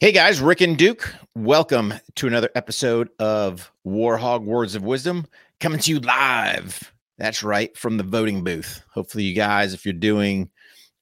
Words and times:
Hey 0.00 0.12
guys, 0.12 0.40
Rick 0.40 0.60
and 0.60 0.78
Duke, 0.78 1.12
welcome 1.34 1.92
to 2.14 2.28
another 2.28 2.50
episode 2.54 3.08
of 3.18 3.72
Warhog 3.84 4.44
Words 4.44 4.76
of 4.76 4.84
Wisdom 4.84 5.26
coming 5.58 5.80
to 5.80 5.90
you 5.90 5.98
live. 5.98 6.94
That's 7.18 7.42
right, 7.42 7.76
from 7.76 7.96
the 7.96 8.04
voting 8.04 8.44
booth. 8.44 8.80
Hopefully, 8.92 9.24
you 9.24 9.34
guys, 9.34 9.74
if 9.74 9.84
you're 9.84 9.92
doing 9.92 10.50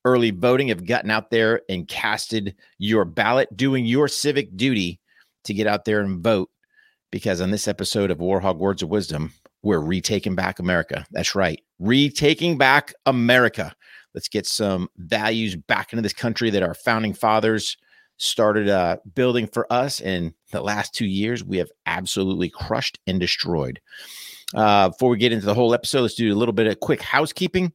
early 0.06 0.30
voting, 0.30 0.68
have 0.68 0.86
gotten 0.86 1.10
out 1.10 1.30
there 1.30 1.60
and 1.68 1.86
casted 1.86 2.56
your 2.78 3.04
ballot, 3.04 3.54
doing 3.54 3.84
your 3.84 4.08
civic 4.08 4.56
duty 4.56 4.98
to 5.44 5.52
get 5.52 5.66
out 5.66 5.84
there 5.84 6.00
and 6.00 6.24
vote. 6.24 6.48
Because 7.12 7.42
on 7.42 7.50
this 7.50 7.68
episode 7.68 8.10
of 8.10 8.16
Warhog 8.16 8.56
Words 8.56 8.82
of 8.82 8.88
Wisdom, 8.88 9.34
we're 9.62 9.78
retaking 9.78 10.36
back 10.36 10.58
America. 10.58 11.04
That's 11.10 11.34
right, 11.34 11.60
retaking 11.78 12.56
back 12.56 12.94
America. 13.04 13.74
Let's 14.14 14.28
get 14.28 14.46
some 14.46 14.88
values 14.96 15.54
back 15.54 15.92
into 15.92 16.00
this 16.00 16.14
country 16.14 16.48
that 16.48 16.62
our 16.62 16.72
founding 16.72 17.12
fathers 17.12 17.76
started 18.18 18.68
uh, 18.68 18.96
building 19.14 19.46
for 19.46 19.70
us. 19.72 20.00
In 20.00 20.34
the 20.52 20.60
last 20.60 20.94
two 20.94 21.06
years, 21.06 21.44
we 21.44 21.58
have 21.58 21.70
absolutely 21.86 22.48
crushed 22.48 22.98
and 23.06 23.20
destroyed. 23.20 23.80
Uh, 24.54 24.88
before 24.90 25.10
we 25.10 25.18
get 25.18 25.32
into 25.32 25.46
the 25.46 25.54
whole 25.54 25.74
episode, 25.74 26.02
let's 26.02 26.14
do 26.14 26.32
a 26.32 26.36
little 26.36 26.52
bit 26.52 26.66
of 26.66 26.80
quick 26.80 27.02
housekeeping. 27.02 27.72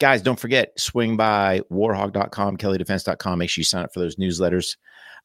Guys, 0.00 0.22
don't 0.22 0.40
forget, 0.40 0.78
swing 0.78 1.16
by 1.16 1.60
warhog.com, 1.70 2.56
kellydefense.com. 2.56 3.38
Make 3.38 3.50
sure 3.50 3.60
you 3.60 3.64
sign 3.64 3.84
up 3.84 3.94
for 3.94 4.00
those 4.00 4.16
newsletters. 4.16 4.76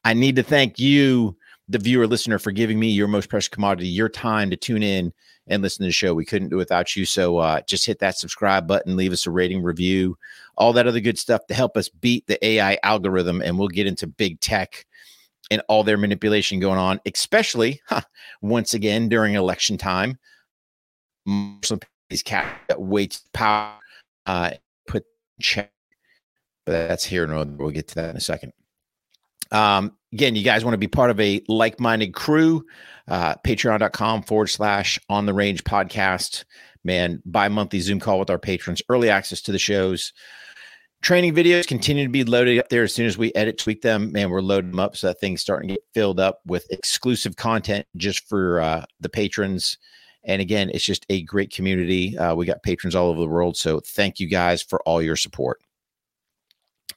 I 0.04 0.14
need 0.14 0.36
to 0.38 0.44
thank 0.44 0.80
you, 0.80 1.36
the 1.70 1.80
viewer 1.80 2.08
listener, 2.08 2.40
for 2.40 2.52
giving 2.52 2.80
me 2.80 2.90
your 2.90 3.08
most 3.08 3.30
precious 3.30 3.48
commodity, 3.48 3.88
your 3.88 4.10
time 4.10 4.50
to 4.50 4.58
tune 4.58 4.82
in 4.82 5.14
and 5.48 5.62
listen 5.62 5.84
to 5.84 5.88
the 5.88 5.94
show. 5.94 6.14
We 6.14 6.26
couldn't 6.26 6.50
do 6.50 6.58
without 6.58 6.96
you. 6.96 7.06
So 7.06 7.38
uh, 7.38 7.62
just 7.62 7.86
hit 7.86 8.00
that 8.00 8.18
subscribe 8.18 8.68
button, 8.68 8.98
leave 8.98 9.14
us 9.14 9.28
a 9.28 9.32
rating, 9.32 9.62
review, 9.62 10.18
all 10.58 10.74
that 10.74 10.88
other 10.88 11.00
good 11.00 11.20
stuff 11.20 11.46
to 11.48 11.54
help 11.54 11.78
us 11.78 11.88
beat 11.88 12.26
the 12.28 12.44
AI 12.46 12.78
algorithm. 12.84 13.42
And 13.42 13.58
we'll 13.58 13.68
get 13.68 13.88
into 13.88 14.08
big 14.08 14.40
tech 14.40 14.86
and 15.52 15.62
all 15.68 15.84
their 15.84 15.98
manipulation 15.98 16.60
going 16.60 16.80
on, 16.80 17.00
especially 17.06 17.82
huh, 17.88 18.02
once 18.42 18.74
again 18.74 19.08
during 19.08 19.36
election 19.36 19.78
time. 19.78 20.18
Some 21.64 21.80
these 22.10 22.24
cat 22.24 22.60
weights 22.78 23.24
power 23.34 23.76
uh, 24.26 24.52
put 24.88 25.06
check, 25.40 25.72
but 26.66 26.88
that's 26.88 27.06
here. 27.06 27.28
No, 27.28 27.44
we'll 27.44 27.70
get 27.70 27.88
to 27.90 27.96
that 27.96 28.10
in 28.10 28.18
a 28.18 28.22
second. 28.22 28.54
Um, 29.52 29.96
again, 30.14 30.36
you 30.36 30.44
guys 30.44 30.64
want 30.64 30.74
to 30.74 30.80
be 30.80 30.88
part 30.88 31.12
of 31.12 31.20
a 31.20 31.42
like 31.48 31.80
minded 31.80 32.14
crew, 32.14 32.64
uh, 33.08 33.36
patreon.com 33.46 34.24
forward 34.24 34.48
slash 34.48 35.00
on 35.10 35.26
the 35.26 35.34
range 35.34 35.64
podcast. 35.64 36.46
Man, 36.84 37.22
bi 37.26 37.50
monthly 37.50 37.80
Zoom 37.82 38.00
call 38.00 38.20
with 38.20 38.30
our 38.30 38.40
patrons, 38.40 38.82
early 38.90 39.10
access 39.10 39.42
to 39.42 39.52
the 39.52 39.60
shows. 39.60 40.14
Training 41.02 41.34
videos 41.34 41.66
continue 41.66 42.04
to 42.04 42.12
be 42.12 42.26
loaded 42.26 42.60
up 42.60 42.70
there 42.70 42.84
as 42.84 42.94
soon 42.94 43.06
as 43.06 43.18
we 43.18 43.34
edit, 43.34 43.58
tweak 43.58 43.82
them. 43.82 44.12
Man, 44.12 44.30
we're 44.30 44.42
loading 44.42 44.72
them 44.72 44.80
up 44.80 44.98
so 44.98 45.08
that 45.08 45.20
thing's 45.20 45.42
starting 45.42 45.70
to 45.70 45.76
get 45.76 45.84
filled 45.94 46.20
up 46.20 46.42
with 46.46 46.68
exclusive 46.72 47.38
content 47.38 47.88
just 47.96 48.28
for 48.28 48.60
uh, 48.60 48.86
the 49.00 49.08
patrons. 49.08 49.78
And 50.26 50.42
again, 50.42 50.70
it's 50.74 50.84
just 50.84 51.06
a 51.10 51.24
great 51.24 51.54
community. 51.54 52.18
Uh, 52.18 52.36
we 52.36 52.46
got 52.46 52.64
patrons 52.64 52.96
all 52.96 53.10
over 53.10 53.22
the 53.22 53.28
world. 53.28 53.56
So 53.56 53.80
thank 53.80 54.20
you 54.20 54.28
guys 54.28 54.62
for 54.62 54.82
all 54.82 55.02
your 55.02 55.16
support. 55.16 55.62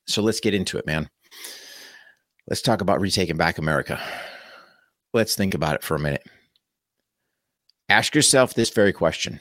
So 0.09 0.21
let's 0.21 0.41
get 0.41 0.55
into 0.55 0.79
it, 0.79 0.87
man. 0.87 1.09
Let's 2.49 2.63
talk 2.63 2.81
about 2.81 3.01
retaking 3.01 3.37
back 3.37 3.59
America. 3.59 4.01
Let's 5.15 5.35
think 5.37 5.55
about 5.55 5.77
it 5.77 5.83
for 5.83 5.95
a 5.95 6.01
minute. 6.01 6.27
Ask 7.89 8.15
yourself 8.15 8.55
this 8.55 8.71
very 8.71 8.93
question 8.93 9.41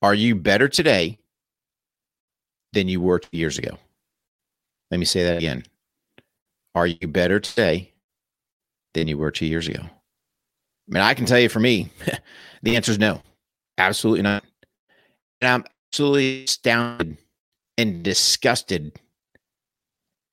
Are 0.00 0.14
you 0.14 0.34
better 0.34 0.68
today 0.68 1.18
than 2.72 2.88
you 2.88 3.00
were 3.00 3.18
two 3.18 3.36
years 3.36 3.58
ago? 3.58 3.78
Let 4.90 4.98
me 4.98 5.06
say 5.06 5.24
that 5.24 5.38
again. 5.38 5.64
Are 6.74 6.86
you 6.86 7.08
better 7.08 7.40
today 7.40 7.92
than 8.94 9.08
you 9.08 9.18
were 9.18 9.30
two 9.30 9.46
years 9.46 9.68
ago? 9.68 9.82
I 9.82 9.88
mean, 10.88 11.02
I 11.02 11.14
can 11.14 11.26
tell 11.26 11.38
you 11.38 11.48
for 11.48 11.60
me, 11.60 11.90
the 12.62 12.76
answer 12.76 12.92
is 12.92 12.98
no, 12.98 13.22
absolutely 13.78 14.22
not. 14.22 14.44
And 15.40 15.50
I'm 15.50 15.64
absolutely 15.90 16.44
astounded 16.44 17.16
and 17.76 18.02
disgusted 18.02 18.92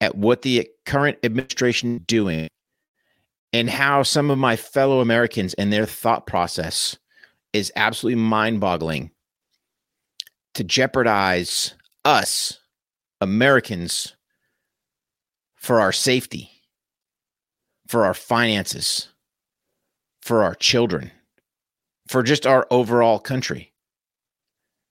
at 0.01 0.15
what 0.15 0.41
the 0.41 0.69
current 0.85 1.17
administration 1.23 1.95
is 1.95 2.01
doing 2.07 2.47
and 3.51 3.69
how 3.69 4.03
some 4.03 4.29
of 4.29 4.37
my 4.37 4.55
fellow 4.55 5.01
Americans 5.01 5.53
and 5.55 5.73
their 5.73 5.85
thought 5.85 6.25
process 6.27 6.97
is 7.53 7.71
absolutely 7.75 8.21
mind 8.21 8.59
boggling 8.59 9.11
to 10.53 10.63
jeopardize 10.63 11.73
us 12.05 12.59
Americans 13.21 14.15
for 15.55 15.81
our 15.81 15.91
safety, 15.91 16.49
for 17.87 18.05
our 18.05 18.13
finances, 18.13 19.09
for 20.21 20.43
our 20.43 20.55
children, 20.55 21.11
for 22.07 22.23
just 22.23 22.47
our 22.47 22.65
overall 22.71 23.19
country. 23.19 23.73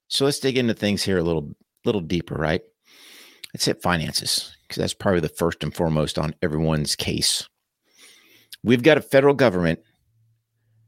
So 0.08 0.24
let's 0.24 0.40
dig 0.40 0.56
into 0.56 0.74
things 0.74 1.02
here 1.02 1.18
a 1.18 1.22
little 1.22 1.54
little 1.84 2.00
deeper, 2.00 2.34
right? 2.34 2.62
Let's 3.54 3.64
hit 3.64 3.82
finances 3.82 4.56
because 4.62 4.80
that's 4.80 4.94
probably 4.94 5.20
the 5.20 5.28
first 5.28 5.62
and 5.62 5.74
foremost 5.74 6.18
on 6.18 6.34
everyone's 6.42 6.94
case. 6.94 7.48
We've 8.62 8.82
got 8.82 8.98
a 8.98 9.02
federal 9.02 9.34
government 9.34 9.80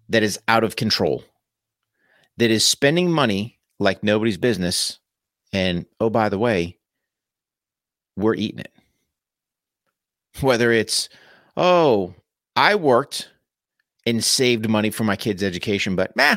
that 0.08 0.22
is 0.22 0.38
out 0.48 0.64
of 0.64 0.76
control, 0.76 1.24
that 2.36 2.50
is 2.50 2.66
spending 2.66 3.10
money 3.10 3.58
like 3.78 4.02
nobody's 4.02 4.36
business. 4.36 4.98
And 5.52 5.86
oh, 6.00 6.10
by 6.10 6.28
the 6.28 6.38
way, 6.38 6.78
we're 8.16 8.34
eating 8.34 8.60
it. 8.60 8.72
Whether 10.40 10.70
it's, 10.72 11.08
oh, 11.56 12.14
I 12.54 12.74
worked 12.74 13.30
and 14.06 14.22
saved 14.22 14.68
money 14.68 14.90
for 14.90 15.04
my 15.04 15.16
kids' 15.16 15.42
education, 15.42 15.96
but 15.96 16.14
meh, 16.16 16.36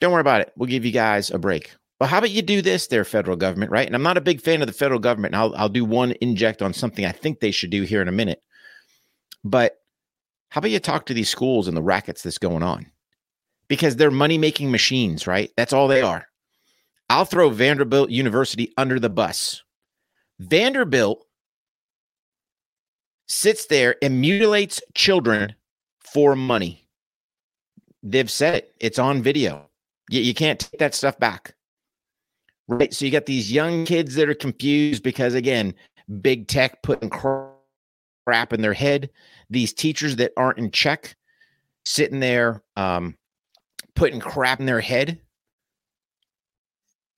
don't 0.00 0.12
worry 0.12 0.20
about 0.20 0.40
it. 0.40 0.52
We'll 0.56 0.68
give 0.68 0.84
you 0.84 0.92
guys 0.92 1.30
a 1.30 1.38
break. 1.38 1.74
Well, 2.02 2.08
how 2.08 2.18
about 2.18 2.32
you 2.32 2.42
do 2.42 2.62
this 2.62 2.88
there, 2.88 3.04
federal 3.04 3.36
government, 3.36 3.70
right? 3.70 3.86
And 3.86 3.94
I'm 3.94 4.02
not 4.02 4.16
a 4.16 4.20
big 4.20 4.40
fan 4.40 4.60
of 4.60 4.66
the 4.66 4.72
federal 4.72 4.98
government. 4.98 5.36
And 5.36 5.40
I'll, 5.40 5.54
I'll 5.54 5.68
do 5.68 5.84
one 5.84 6.14
inject 6.20 6.60
on 6.60 6.74
something 6.74 7.04
I 7.04 7.12
think 7.12 7.38
they 7.38 7.52
should 7.52 7.70
do 7.70 7.82
here 7.82 8.02
in 8.02 8.08
a 8.08 8.10
minute. 8.10 8.42
But 9.44 9.78
how 10.48 10.58
about 10.58 10.72
you 10.72 10.80
talk 10.80 11.06
to 11.06 11.14
these 11.14 11.28
schools 11.28 11.68
and 11.68 11.76
the 11.76 11.82
rackets 11.82 12.24
that's 12.24 12.38
going 12.38 12.64
on? 12.64 12.90
Because 13.68 13.94
they're 13.94 14.10
money 14.10 14.36
making 14.36 14.72
machines, 14.72 15.28
right? 15.28 15.52
That's 15.56 15.72
all 15.72 15.86
they 15.86 16.02
are. 16.02 16.26
I'll 17.08 17.24
throw 17.24 17.50
Vanderbilt 17.50 18.10
University 18.10 18.72
under 18.76 18.98
the 18.98 19.08
bus. 19.08 19.62
Vanderbilt 20.40 21.24
sits 23.28 23.66
there 23.66 23.94
and 24.02 24.20
mutilates 24.20 24.82
children 24.94 25.54
for 26.00 26.34
money. 26.34 26.88
They've 28.02 28.28
said 28.28 28.56
it, 28.56 28.74
it's 28.80 28.98
on 28.98 29.22
video. 29.22 29.70
You, 30.10 30.20
you 30.20 30.34
can't 30.34 30.58
take 30.58 30.80
that 30.80 30.96
stuff 30.96 31.16
back. 31.20 31.54
Right. 32.78 32.92
So 32.94 33.04
you 33.04 33.10
got 33.10 33.26
these 33.26 33.52
young 33.52 33.84
kids 33.84 34.14
that 34.14 34.28
are 34.28 34.34
confused 34.34 35.02
because, 35.02 35.34
again, 35.34 35.74
big 36.20 36.48
tech 36.48 36.82
putting 36.82 37.10
crap 37.10 38.52
in 38.52 38.62
their 38.62 38.72
head. 38.72 39.10
These 39.50 39.74
teachers 39.74 40.16
that 40.16 40.32
aren't 40.36 40.58
in 40.58 40.70
check, 40.70 41.14
sitting 41.84 42.20
there 42.20 42.62
um, 42.76 43.16
putting 43.94 44.20
crap 44.20 44.58
in 44.60 44.66
their 44.66 44.80
head. 44.80 45.20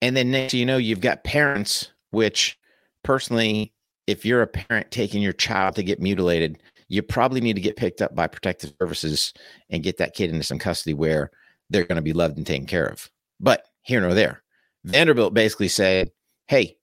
And 0.02 0.16
then 0.16 0.30
next 0.30 0.54
you 0.54 0.66
know, 0.66 0.76
you've 0.76 1.00
got 1.00 1.24
parents, 1.24 1.90
which 2.10 2.58
personally, 3.04 3.72
if 4.06 4.26
you're 4.26 4.42
a 4.42 4.46
parent 4.46 4.90
taking 4.90 5.22
your 5.22 5.32
child 5.32 5.76
to 5.76 5.82
get 5.82 6.00
mutilated, 6.00 6.58
you 6.88 7.02
probably 7.02 7.40
need 7.40 7.54
to 7.56 7.62
get 7.62 7.76
picked 7.76 8.02
up 8.02 8.14
by 8.14 8.26
protective 8.26 8.72
services 8.80 9.32
and 9.70 9.82
get 9.82 9.96
that 9.98 10.14
kid 10.14 10.30
into 10.30 10.44
some 10.44 10.58
custody 10.58 10.94
where 10.94 11.30
they're 11.70 11.84
going 11.86 11.96
to 11.96 12.02
be 12.02 12.12
loved 12.12 12.36
and 12.36 12.46
taken 12.46 12.66
care 12.66 12.86
of. 12.86 13.10
But 13.40 13.64
here 13.82 14.00
nor 14.00 14.14
there. 14.14 14.43
Vanderbilt 14.84 15.34
basically 15.34 15.68
said, 15.68 16.10
hey, 16.46 16.76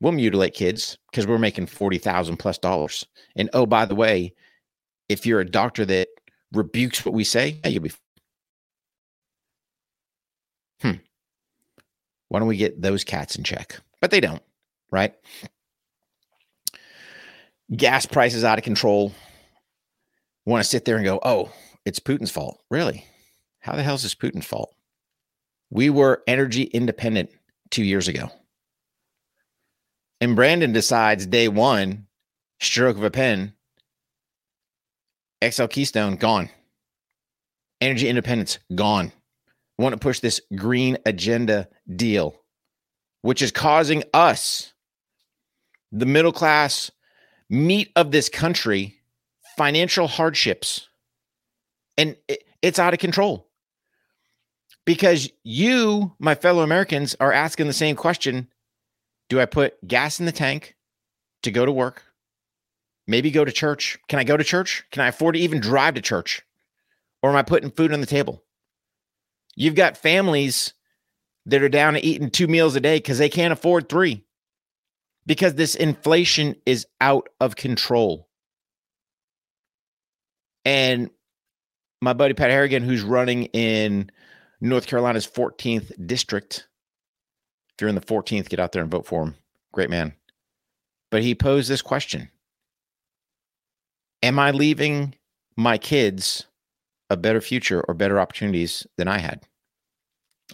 we'll 0.00 0.12
mutilate 0.12 0.54
kids 0.54 0.98
because 1.10 1.26
we're 1.26 1.38
making 1.38 1.66
40,000 1.66 2.36
plus 2.36 2.58
dollars. 2.58 3.06
And 3.36 3.50
oh, 3.52 3.66
by 3.66 3.84
the 3.84 3.94
way, 3.94 4.34
if 5.08 5.26
you're 5.26 5.40
a 5.40 5.48
doctor 5.48 5.84
that 5.84 6.08
rebukes 6.52 7.04
what 7.04 7.14
we 7.14 7.24
say, 7.24 7.60
yeah, 7.62 7.70
you'll 7.70 7.82
be. 7.82 7.92
Hmm. 10.80 10.92
Why 12.28 12.38
don't 12.38 12.48
we 12.48 12.56
get 12.56 12.80
those 12.80 13.04
cats 13.04 13.36
in 13.36 13.44
check? 13.44 13.80
But 14.00 14.10
they 14.10 14.20
don't, 14.20 14.42
right? 14.90 15.14
Gas 17.74 18.06
prices 18.06 18.44
out 18.44 18.58
of 18.58 18.64
control. 18.64 19.12
Want 20.44 20.62
to 20.62 20.68
sit 20.68 20.84
there 20.84 20.96
and 20.96 21.04
go, 21.04 21.20
oh, 21.22 21.52
it's 21.84 22.00
Putin's 22.00 22.30
fault. 22.30 22.60
Really? 22.70 23.04
How 23.60 23.76
the 23.76 23.82
hell 23.82 23.94
is 23.94 24.02
this 24.02 24.14
Putin's 24.14 24.46
fault? 24.46 24.74
We 25.70 25.88
were 25.88 26.22
energy 26.26 26.64
independent 26.64 27.30
two 27.72 27.82
years 27.82 28.06
ago. 28.06 28.30
And 30.20 30.36
Brandon 30.36 30.72
decides 30.72 31.26
day 31.26 31.48
one, 31.48 32.06
stroke 32.60 32.96
of 32.96 33.02
a 33.02 33.10
pen, 33.10 33.54
XL 35.44 35.66
Keystone 35.66 36.14
gone. 36.14 36.48
Energy 37.80 38.08
independence 38.08 38.60
gone. 38.76 39.10
want 39.78 39.94
to 39.94 39.98
push 39.98 40.20
this 40.20 40.40
green 40.54 40.96
agenda 41.04 41.68
deal, 41.96 42.36
which 43.22 43.42
is 43.42 43.50
causing 43.50 44.04
us, 44.14 44.72
the 45.90 46.06
middle 46.06 46.32
class 46.32 46.92
meat 47.50 47.90
of 47.96 48.12
this 48.12 48.28
country, 48.28 49.00
financial 49.56 50.06
hardships. 50.06 50.88
And 51.98 52.16
it's 52.62 52.78
out 52.78 52.94
of 52.94 53.00
control 53.00 53.48
because 54.84 55.30
you, 55.44 56.14
my 56.18 56.34
fellow 56.34 56.62
Americans, 56.62 57.16
are 57.20 57.32
asking 57.32 57.66
the 57.66 57.72
same 57.72 57.96
question 57.96 58.48
Do 59.28 59.40
I 59.40 59.46
put 59.46 59.86
gas 59.86 60.20
in 60.20 60.26
the 60.26 60.32
tank 60.32 60.76
to 61.42 61.50
go 61.50 61.64
to 61.64 61.72
work? 61.72 62.02
Maybe 63.06 63.30
go 63.30 63.44
to 63.44 63.52
church. 63.52 63.98
Can 64.08 64.18
I 64.18 64.24
go 64.24 64.36
to 64.36 64.44
church? 64.44 64.84
Can 64.90 65.02
I 65.02 65.08
afford 65.08 65.34
to 65.34 65.40
even 65.40 65.60
drive 65.60 65.94
to 65.94 66.00
church? 66.00 66.42
Or 67.22 67.30
am 67.30 67.36
I 67.36 67.42
putting 67.42 67.70
food 67.70 67.92
on 67.92 68.00
the 68.00 68.06
table? 68.06 68.42
You've 69.54 69.74
got 69.74 69.96
families 69.96 70.72
that 71.46 71.62
are 71.62 71.68
down 71.68 71.94
to 71.94 72.04
eating 72.04 72.30
two 72.30 72.46
meals 72.46 72.76
a 72.76 72.80
day 72.80 72.98
because 72.98 73.18
they 73.18 73.28
can't 73.28 73.52
afford 73.52 73.88
three 73.88 74.24
because 75.26 75.54
this 75.54 75.74
inflation 75.74 76.56
is 76.66 76.86
out 77.00 77.28
of 77.40 77.56
control. 77.56 78.28
And 80.64 81.10
my 82.00 82.12
buddy 82.12 82.34
Pat 82.34 82.50
Harrigan, 82.50 82.82
who's 82.82 83.02
running 83.02 83.44
in 83.46 84.10
North 84.62 84.86
Carolina's 84.86 85.26
14th 85.26 86.06
district, 86.06 86.68
if 87.74 87.80
you're 87.80 87.88
in 87.88 87.96
the 87.96 88.00
14th, 88.00 88.48
get 88.48 88.60
out 88.60 88.70
there 88.70 88.82
and 88.82 88.90
vote 88.90 89.04
for 89.04 89.24
him. 89.24 89.34
Great 89.72 89.90
man. 89.90 90.14
But 91.10 91.22
he 91.22 91.34
posed 91.34 91.68
this 91.68 91.82
question 91.82 92.30
Am 94.22 94.38
I 94.38 94.52
leaving 94.52 95.16
my 95.56 95.78
kids 95.78 96.46
a 97.10 97.16
better 97.16 97.40
future 97.40 97.82
or 97.88 97.94
better 97.94 98.20
opportunities 98.20 98.86
than 98.96 99.08
I 99.08 99.18
had? 99.18 99.42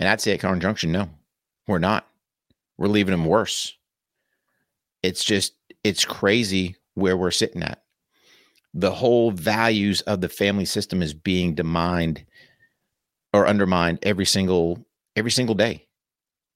And 0.00 0.08
I'd 0.08 0.22
say 0.22 0.32
at 0.32 0.40
Conroe 0.40 0.60
Junction, 0.60 0.90
no, 0.90 1.10
we're 1.66 1.78
not. 1.78 2.08
We're 2.78 2.88
leaving 2.88 3.12
them 3.12 3.26
worse. 3.26 3.76
It's 5.02 5.22
just, 5.22 5.52
it's 5.84 6.06
crazy 6.06 6.76
where 6.94 7.16
we're 7.16 7.30
sitting 7.30 7.62
at. 7.62 7.82
The 8.72 8.92
whole 8.92 9.32
values 9.32 10.00
of 10.02 10.22
the 10.22 10.28
family 10.30 10.64
system 10.64 11.02
is 11.02 11.12
being 11.12 11.54
demined 11.54 12.24
or 13.32 13.46
undermined 13.46 13.98
every 14.02 14.26
single 14.26 14.86
every 15.16 15.30
single 15.30 15.54
day, 15.54 15.86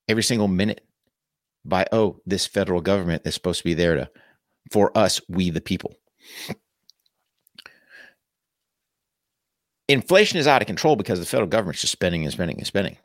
every 0.09 0.23
single 0.23 0.49
minute 0.49 0.87
by 1.65 1.87
oh, 1.93 2.21
this 2.27 2.47
federal 2.47 2.81
government 2.81 3.23
is 3.25 3.35
supposed 3.35 3.59
to 3.59 3.65
be 3.65 3.75
there 3.75 3.97
to 3.97 4.11
for 4.71 4.97
us, 4.97 5.21
we 5.29 5.51
the 5.51 5.61
people. 5.61 5.95
Inflation 9.89 10.39
is 10.39 10.47
out 10.47 10.63
of 10.63 10.67
control 10.67 10.97
because 10.97 11.19
the 11.19 11.27
federal 11.27 11.49
government's 11.49 11.81
just 11.81 11.93
spending 11.93 12.23
and 12.23 12.33
spending 12.33 12.57
and 12.57 12.67
spending. 12.67 12.97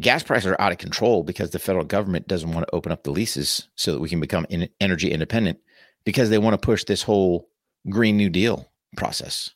Gas 0.00 0.22
prices 0.22 0.46
are 0.46 0.60
out 0.60 0.72
of 0.72 0.78
control 0.78 1.22
because 1.22 1.50
the 1.50 1.58
federal 1.58 1.84
government 1.84 2.26
doesn't 2.26 2.52
want 2.52 2.66
to 2.66 2.74
open 2.74 2.92
up 2.92 3.02
the 3.02 3.10
leases 3.10 3.68
so 3.74 3.92
that 3.92 4.00
we 4.00 4.08
can 4.08 4.20
become 4.20 4.46
energy 4.80 5.10
independent 5.10 5.58
because 6.04 6.30
they 6.30 6.38
want 6.38 6.54
to 6.54 6.64
push 6.64 6.84
this 6.84 7.02
whole 7.02 7.48
Green 7.90 8.16
New 8.16 8.30
Deal 8.30 8.72
process. 8.96 9.50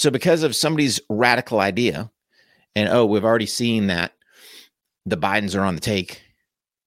So, 0.00 0.10
because 0.10 0.44
of 0.44 0.56
somebody's 0.56 0.98
radical 1.10 1.60
idea, 1.60 2.10
and 2.74 2.88
oh, 2.88 3.04
we've 3.04 3.22
already 3.22 3.44
seen 3.44 3.88
that 3.88 4.14
the 5.04 5.18
Bidens 5.18 5.54
are 5.54 5.62
on 5.62 5.74
the 5.74 5.80
take, 5.82 6.22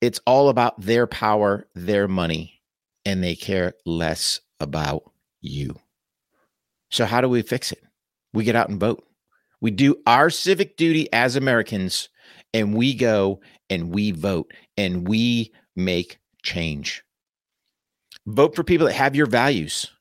it's 0.01 0.19
all 0.25 0.50
about 0.50 0.81
their 0.81 1.06
power, 1.06 1.68
their 1.75 2.07
money, 2.07 2.60
and 3.06 3.24
they 3.24 3.36
care 3.36 3.75
less 3.86 4.39
about 4.60 5.04
you. 5.42 5.80
So, 6.89 7.06
how 7.06 7.21
do 7.21 7.30
we 7.30 7.44
fix 7.44 7.71
it? 7.71 7.83
We 8.33 8.45
get 8.45 8.56
out 8.56 8.69
and 8.69 8.80
vote. 8.80 9.06
We 9.62 9.69
do 9.69 9.95
our 10.07 10.31
civic 10.31 10.75
duty 10.75 11.07
as 11.13 11.36
Americans 11.36 12.10
and 12.51 12.74
we 12.74 12.95
go 12.95 13.42
and 13.69 13.94
we 13.94 14.10
vote 14.10 14.51
and 14.75 15.07
we 15.07 15.54
make 15.75 16.18
change. 16.42 17.04
Vote 18.25 18.56
for 18.56 18.63
people 18.63 18.88
that 18.88 18.94
have 18.94 19.15
your 19.15 19.27
values. 19.27 19.92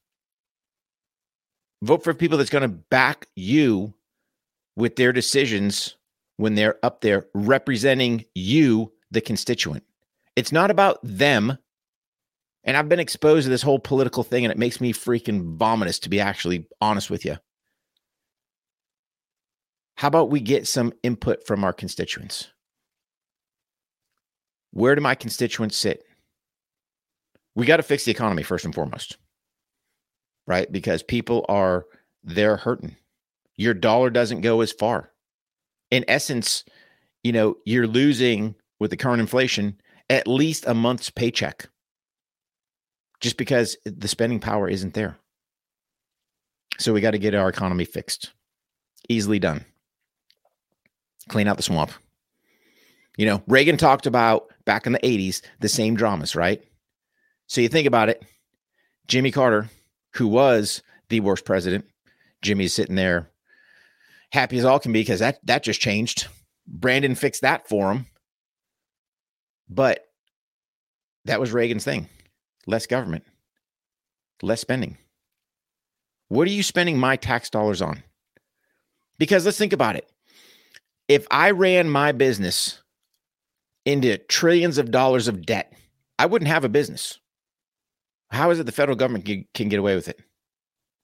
Vote 1.82 2.04
for 2.04 2.14
people 2.14 2.38
that's 2.38 2.50
going 2.50 2.62
to 2.62 2.68
back 2.68 3.26
you 3.36 3.92
with 4.76 4.96
their 4.96 5.12
decisions 5.12 5.96
when 6.36 6.54
they're 6.54 6.78
up 6.82 7.00
there 7.00 7.26
representing 7.34 8.24
you, 8.34 8.92
the 9.10 9.20
constituent. 9.20 9.84
It's 10.36 10.52
not 10.52 10.70
about 10.70 10.98
them. 11.02 11.58
And 12.64 12.76
I've 12.76 12.88
been 12.88 13.00
exposed 13.00 13.44
to 13.44 13.50
this 13.50 13.62
whole 13.62 13.80
political 13.80 14.22
thing, 14.22 14.44
and 14.44 14.52
it 14.52 14.58
makes 14.58 14.80
me 14.80 14.92
freaking 14.92 15.58
vomitous, 15.58 16.00
to 16.02 16.08
be 16.08 16.20
actually 16.20 16.66
honest 16.80 17.10
with 17.10 17.24
you. 17.24 17.36
How 19.96 20.08
about 20.08 20.30
we 20.30 20.40
get 20.40 20.68
some 20.68 20.92
input 21.02 21.44
from 21.44 21.64
our 21.64 21.72
constituents? 21.72 22.48
Where 24.72 24.94
do 24.94 25.00
my 25.00 25.16
constituents 25.16 25.76
sit? 25.76 26.04
We 27.54 27.66
got 27.66 27.76
to 27.78 27.82
fix 27.82 28.04
the 28.04 28.12
economy 28.12 28.42
first 28.42 28.64
and 28.64 28.74
foremost, 28.74 29.18
right? 30.46 30.70
Because 30.70 31.02
people 31.02 31.44
are, 31.48 31.86
they're 32.22 32.56
hurting. 32.56 32.96
Your 33.56 33.74
dollar 33.74 34.10
doesn't 34.10 34.40
go 34.40 34.60
as 34.60 34.72
far. 34.72 35.10
In 35.90 36.04
essence, 36.08 36.64
you 37.22 37.32
know, 37.32 37.56
you're 37.64 37.86
losing 37.86 38.54
with 38.80 38.90
the 38.90 38.96
current 38.96 39.20
inflation 39.20 39.80
at 40.10 40.26
least 40.26 40.66
a 40.66 40.74
month's 40.74 41.10
paycheck 41.10 41.68
just 43.20 43.36
because 43.36 43.76
the 43.84 44.08
spending 44.08 44.40
power 44.40 44.68
isn't 44.68 44.94
there. 44.94 45.16
So 46.78 46.92
we 46.92 47.00
got 47.00 47.12
to 47.12 47.18
get 47.18 47.34
our 47.34 47.48
economy 47.48 47.84
fixed. 47.84 48.32
Easily 49.08 49.38
done 49.38 49.64
clean 51.28 51.48
out 51.48 51.56
the 51.56 51.62
swamp. 51.62 51.92
You 53.16 53.26
know, 53.26 53.42
Reagan 53.46 53.76
talked 53.76 54.06
about 54.06 54.52
back 54.64 54.86
in 54.86 54.92
the 54.92 54.98
80s 55.00 55.42
the 55.60 55.68
same 55.68 55.94
dramas, 55.96 56.34
right? 56.34 56.62
So 57.46 57.60
you 57.60 57.68
think 57.68 57.86
about 57.86 58.08
it 58.08 58.24
Jimmy 59.06 59.30
Carter, 59.30 59.68
who 60.14 60.28
was 60.28 60.82
the 61.08 61.20
worst 61.20 61.44
president, 61.44 61.86
Jimmy's 62.42 62.72
sitting 62.72 62.96
there 62.96 63.30
happy 64.32 64.58
as 64.58 64.64
all 64.64 64.78
can 64.78 64.92
be 64.92 65.00
because 65.00 65.20
that, 65.20 65.38
that 65.44 65.62
just 65.62 65.80
changed. 65.80 66.26
Brandon 66.66 67.14
fixed 67.14 67.42
that 67.42 67.68
for 67.68 67.92
him. 67.92 68.06
But 69.68 70.04
that 71.24 71.40
was 71.40 71.52
Reagan's 71.52 71.84
thing 71.84 72.08
less 72.66 72.86
government, 72.86 73.24
less 74.42 74.60
spending. 74.60 74.96
What 76.28 76.46
are 76.46 76.52
you 76.52 76.62
spending 76.62 76.98
my 76.98 77.16
tax 77.16 77.50
dollars 77.50 77.82
on? 77.82 78.02
Because 79.18 79.44
let's 79.44 79.58
think 79.58 79.72
about 79.72 79.96
it 79.96 80.08
if 81.08 81.26
I 81.30 81.50
ran 81.50 81.90
my 81.90 82.12
business 82.12 82.82
into 83.84 84.16
trillions 84.16 84.78
of 84.78 84.90
dollars 84.90 85.28
of 85.28 85.44
debt, 85.44 85.72
I 86.18 86.26
wouldn't 86.26 86.50
have 86.50 86.64
a 86.64 86.70
business. 86.70 87.18
How 88.32 88.50
is 88.50 88.58
it 88.58 88.64
the 88.64 88.72
federal 88.72 88.96
government 88.96 89.28
can 89.52 89.68
get 89.68 89.78
away 89.78 89.94
with 89.94 90.08
it? 90.08 90.18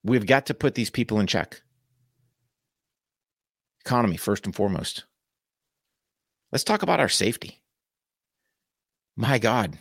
We've 0.02 0.24
got 0.24 0.46
to 0.46 0.54
put 0.54 0.74
these 0.74 0.88
people 0.88 1.20
in 1.20 1.26
check. 1.26 1.60
Economy, 3.84 4.16
first 4.16 4.46
and 4.46 4.54
foremost. 4.54 5.04
Let's 6.50 6.64
talk 6.64 6.82
about 6.82 7.00
our 7.00 7.08
safety. 7.10 7.60
My 9.14 9.38
God, 9.38 9.76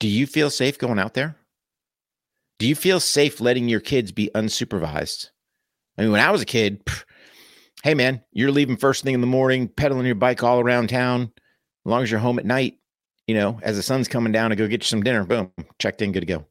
do 0.00 0.08
you 0.08 0.26
feel 0.26 0.50
safe 0.50 0.78
going 0.78 0.98
out 0.98 1.14
there? 1.14 1.36
Do 2.58 2.66
you 2.66 2.74
feel 2.74 2.98
safe 2.98 3.40
letting 3.40 3.68
your 3.68 3.80
kids 3.80 4.10
be 4.10 4.30
unsupervised? 4.34 5.30
I 5.96 6.02
mean, 6.02 6.10
when 6.10 6.20
I 6.20 6.32
was 6.32 6.42
a 6.42 6.46
kid, 6.46 6.82
hey 7.84 7.94
man, 7.94 8.20
you're 8.32 8.50
leaving 8.50 8.76
first 8.76 9.04
thing 9.04 9.14
in 9.14 9.20
the 9.20 9.28
morning, 9.28 9.68
pedaling 9.68 10.06
your 10.06 10.16
bike 10.16 10.42
all 10.42 10.58
around 10.58 10.88
town. 10.88 11.30
As 11.86 11.90
long 11.90 12.02
as 12.02 12.10
you're 12.10 12.18
home 12.18 12.40
at 12.40 12.46
night, 12.46 12.79
you 13.30 13.36
know, 13.36 13.60
as 13.62 13.76
the 13.76 13.82
sun's 13.84 14.08
coming 14.08 14.32
down 14.32 14.50
to 14.50 14.56
go 14.56 14.66
get 14.66 14.82
you 14.82 14.86
some 14.86 15.04
dinner, 15.04 15.22
boom, 15.22 15.52
checked 15.78 16.02
in, 16.02 16.10
good 16.10 16.18
to 16.18 16.26
go. 16.26 16.44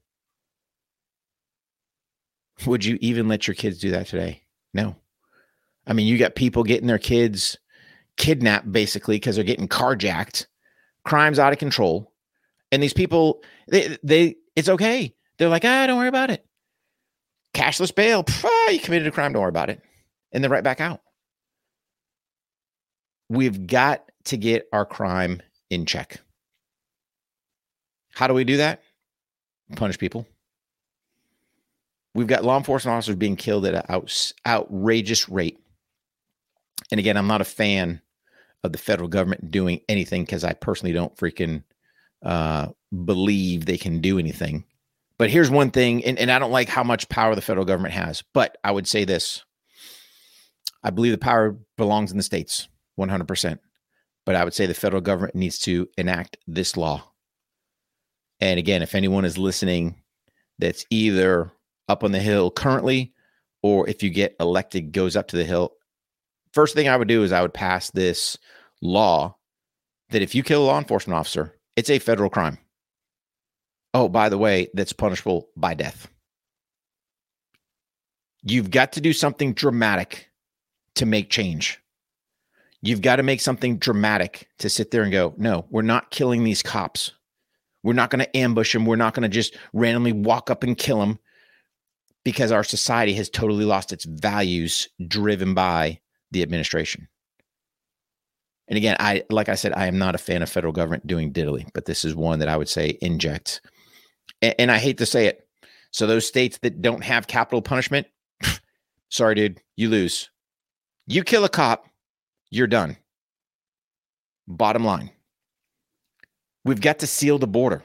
Would 2.65 2.86
you 2.86 2.98
even 3.01 3.27
let 3.27 3.50
your 3.50 3.55
kids 3.55 3.79
do 3.79 3.91
that 3.91 4.07
today? 4.07 4.43
No. 4.74 4.95
I 5.86 5.91
mean, 5.91 6.07
you 6.07 6.17
got 6.17 6.36
people 6.36 6.63
getting 6.63 6.88
their 6.88 6.98
kids 6.98 7.57
kidnapped 8.15 8.71
basically 8.71 9.17
because 9.17 9.36
they're 9.36 9.43
getting 9.43 9.67
carjacked. 9.67 10.45
Crime's 11.03 11.38
out 11.38 11.51
of 11.51 11.59
control. 11.59 12.13
And 12.71 12.81
these 12.81 12.93
people, 12.93 13.43
they, 13.67 13.98
they, 14.03 14.36
it's 14.55 14.69
okay. 14.69 15.13
They're 15.38 15.50
like, 15.50 15.65
ah, 15.65 15.86
don't 15.86 15.98
worry 15.98 16.07
about 16.07 16.31
it. 16.31 16.45
Cashless 17.53 17.93
bail. 17.93 18.24
Ah, 18.45 18.69
you 18.69 18.79
committed 18.79 19.05
a 19.05 19.12
crime. 19.12 19.33
Don't 19.33 19.41
worry 19.41 19.50
about 19.50 19.69
it. 19.69 19.81
And 20.31 20.41
they're 20.41 20.51
right 20.51 20.63
back 20.63 20.79
out. 20.79 21.01
We've 23.27 23.67
got 23.67 24.09
to 24.25 24.38
get 24.38 24.69
our 24.71 24.86
crime 24.86 25.41
in 25.69 25.86
check. 25.86 26.21
How 28.13 28.27
do 28.27 28.33
we 28.33 28.43
do 28.43 28.57
that? 28.57 28.81
Punish 29.75 29.97
people. 29.97 30.27
We've 32.15 32.27
got 32.27 32.43
law 32.43 32.57
enforcement 32.57 32.95
officers 32.95 33.15
being 33.15 33.35
killed 33.35 33.65
at 33.65 33.75
an 33.75 33.83
out, 33.87 34.33
outrageous 34.45 35.29
rate. 35.29 35.59
And 36.91 36.99
again, 36.99 37.17
I'm 37.17 37.27
not 37.27 37.41
a 37.41 37.45
fan 37.45 38.01
of 38.63 38.71
the 38.71 38.77
federal 38.77 39.07
government 39.07 39.51
doing 39.51 39.81
anything 39.87 40.23
because 40.23 40.43
I 40.43 40.53
personally 40.53 40.91
don't 40.91 41.15
freaking 41.15 41.63
uh, 42.23 42.69
believe 43.05 43.65
they 43.65 43.77
can 43.77 44.01
do 44.01 44.17
anything. 44.17 44.65
But 45.17 45.29
here's 45.29 45.51
one 45.51 45.69
thing, 45.69 46.03
and, 46.03 46.17
and 46.17 46.31
I 46.31 46.39
don't 46.39 46.51
like 46.51 46.69
how 46.69 46.83
much 46.83 47.09
power 47.09 47.35
the 47.35 47.41
federal 47.41 47.65
government 47.65 47.93
has, 47.93 48.23
but 48.33 48.57
I 48.63 48.71
would 48.71 48.87
say 48.87 49.05
this 49.05 49.43
I 50.83 50.89
believe 50.91 51.11
the 51.11 51.17
power 51.17 51.57
belongs 51.77 52.11
in 52.11 52.17
the 52.17 52.23
states. 52.23 52.67
100%. 52.97 53.59
But 54.25 54.35
I 54.35 54.43
would 54.43 54.53
say 54.53 54.65
the 54.65 54.73
federal 54.73 55.01
government 55.01 55.35
needs 55.35 55.59
to 55.59 55.89
enact 55.97 56.37
this 56.47 56.77
law. 56.77 57.08
And 58.41 58.60
again, 58.60 58.81
if 58.81 58.96
anyone 58.96 59.25
is 59.25 59.38
listening 59.38 60.01
that's 60.60 60.86
either 60.89 61.51
up 61.88 62.03
on 62.03 62.12
the 62.12 62.19
hill 62.19 62.51
currently, 62.51 63.13
or 63.62 63.88
if 63.89 64.01
you 64.03 64.10
get 64.10 64.36
elected, 64.39 64.91
goes 64.91 65.15
up 65.15 65.27
to 65.29 65.38
the 65.38 65.43
hill. 65.43 65.74
First 66.53 66.74
thing 66.75 66.88
I 66.88 66.98
would 66.98 67.08
do 67.08 67.24
is 67.24 67.31
I 67.31 67.41
would 67.41 67.53
pass 67.53 67.91
this 67.91 68.38
law 68.81 69.36
that 70.10 70.22
if 70.22 70.34
you 70.34 70.43
kill 70.43 70.63
a 70.63 70.65
law 70.65 70.77
enforcement 70.77 71.17
officer, 71.17 71.55
it's 71.75 71.89
a 71.89 72.00
federal 72.00 72.29
crime. 72.29 72.58
Oh, 73.93 74.08
by 74.08 74.29
the 74.29 74.38
way, 74.38 74.69
that's 74.74 74.93
punishable 74.93 75.50
by 75.55 75.74
death. 75.74 76.08
You've 78.43 78.72
got 78.72 78.93
to 78.93 79.01
do 79.01 79.13
something 79.13 79.53
dramatic 79.53 80.29
to 80.96 81.05
make 81.05 81.29
change. 81.29 81.81
You've 82.81 83.01
got 83.01 83.17
to 83.17 83.24
make 83.24 83.41
something 83.41 83.77
dramatic 83.77 84.48
to 84.60 84.69
sit 84.69 84.91
there 84.91 85.03
and 85.03 85.12
go, 85.12 85.34
no, 85.38 85.65
we're 85.69 85.81
not 85.81 86.12
killing 86.12 86.43
these 86.43 86.63
cops. 86.63 87.12
We're 87.83 87.93
not 87.93 88.09
going 88.09 88.24
to 88.24 88.38
ambush 88.38 88.74
them. 88.74 88.86
We're 88.86 88.95
not 88.95 89.13
going 89.13 89.24
to 89.24 89.29
just 89.29 89.55
randomly 89.74 90.12
walk 90.12 90.50
up 90.50 90.63
and 90.63 90.77
kill 90.77 91.00
them 91.00 91.19
because 92.24 92.51
our 92.51 92.63
society 92.63 93.13
has 93.13 93.29
totally 93.29 93.65
lost 93.65 93.93
its 93.93 94.05
values 94.05 94.88
driven 95.07 95.53
by 95.53 96.00
the 96.31 96.41
administration. 96.41 97.07
And 98.67 98.77
again, 98.77 98.98
I 99.00 99.24
like 99.29 99.50
I 99.50 99.55
said, 99.55 99.74
I 99.74 99.88
am 99.88 99.98
not 99.98 100.15
a 100.15 100.19
fan 100.19 100.43
of 100.43 100.50
federal 100.50 100.74
government 100.74 101.07
doing 101.07 101.33
diddly, 101.33 101.67
but 101.74 101.86
this 101.86 102.05
is 102.05 102.15
one 102.15 102.39
that 102.39 102.50
I 102.50 102.55
would 102.55 102.69
say 102.69 102.98
inject. 103.01 103.62
And, 104.41 104.55
and 104.59 104.71
I 104.71 104.77
hate 104.77 105.00
to 105.00 105.05
say 105.05 105.25
it. 105.25 105.48
So 105.91 106.05
those 106.05 106.27
states 106.27 106.59
that 106.59 106.81
don't 106.81 107.03
have 107.03 107.25
capital 107.25 107.63
punishment, 107.63 108.05
sorry, 109.09 109.36
dude, 109.36 109.59
you 109.75 109.89
lose. 109.89 110.29
You 111.07 111.24
kill 111.24 111.45
a 111.45 111.50
cop, 111.50 111.88
you're 112.51 112.67
done. 112.67 112.98
Bottom 114.48 114.83
line. 114.83 115.09
We've 116.69 116.79
got 116.79 116.99
to 116.99 117.07
seal 117.07 117.39
the 117.39 117.47
border. 117.47 117.83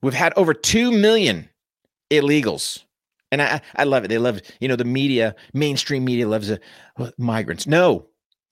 We've 0.00 0.14
had 0.14 0.32
over 0.36 0.54
2 0.54 0.92
million 0.92 1.48
illegals. 2.08 2.84
And 3.32 3.42
I, 3.42 3.60
I 3.74 3.82
love 3.82 4.04
it. 4.04 4.08
They 4.08 4.18
love, 4.18 4.40
you 4.60 4.68
know, 4.68 4.76
the 4.76 4.84
media, 4.84 5.34
mainstream 5.52 6.04
media 6.04 6.28
loves 6.28 6.52
uh, 6.52 6.58
migrants. 7.18 7.66
No, 7.66 8.06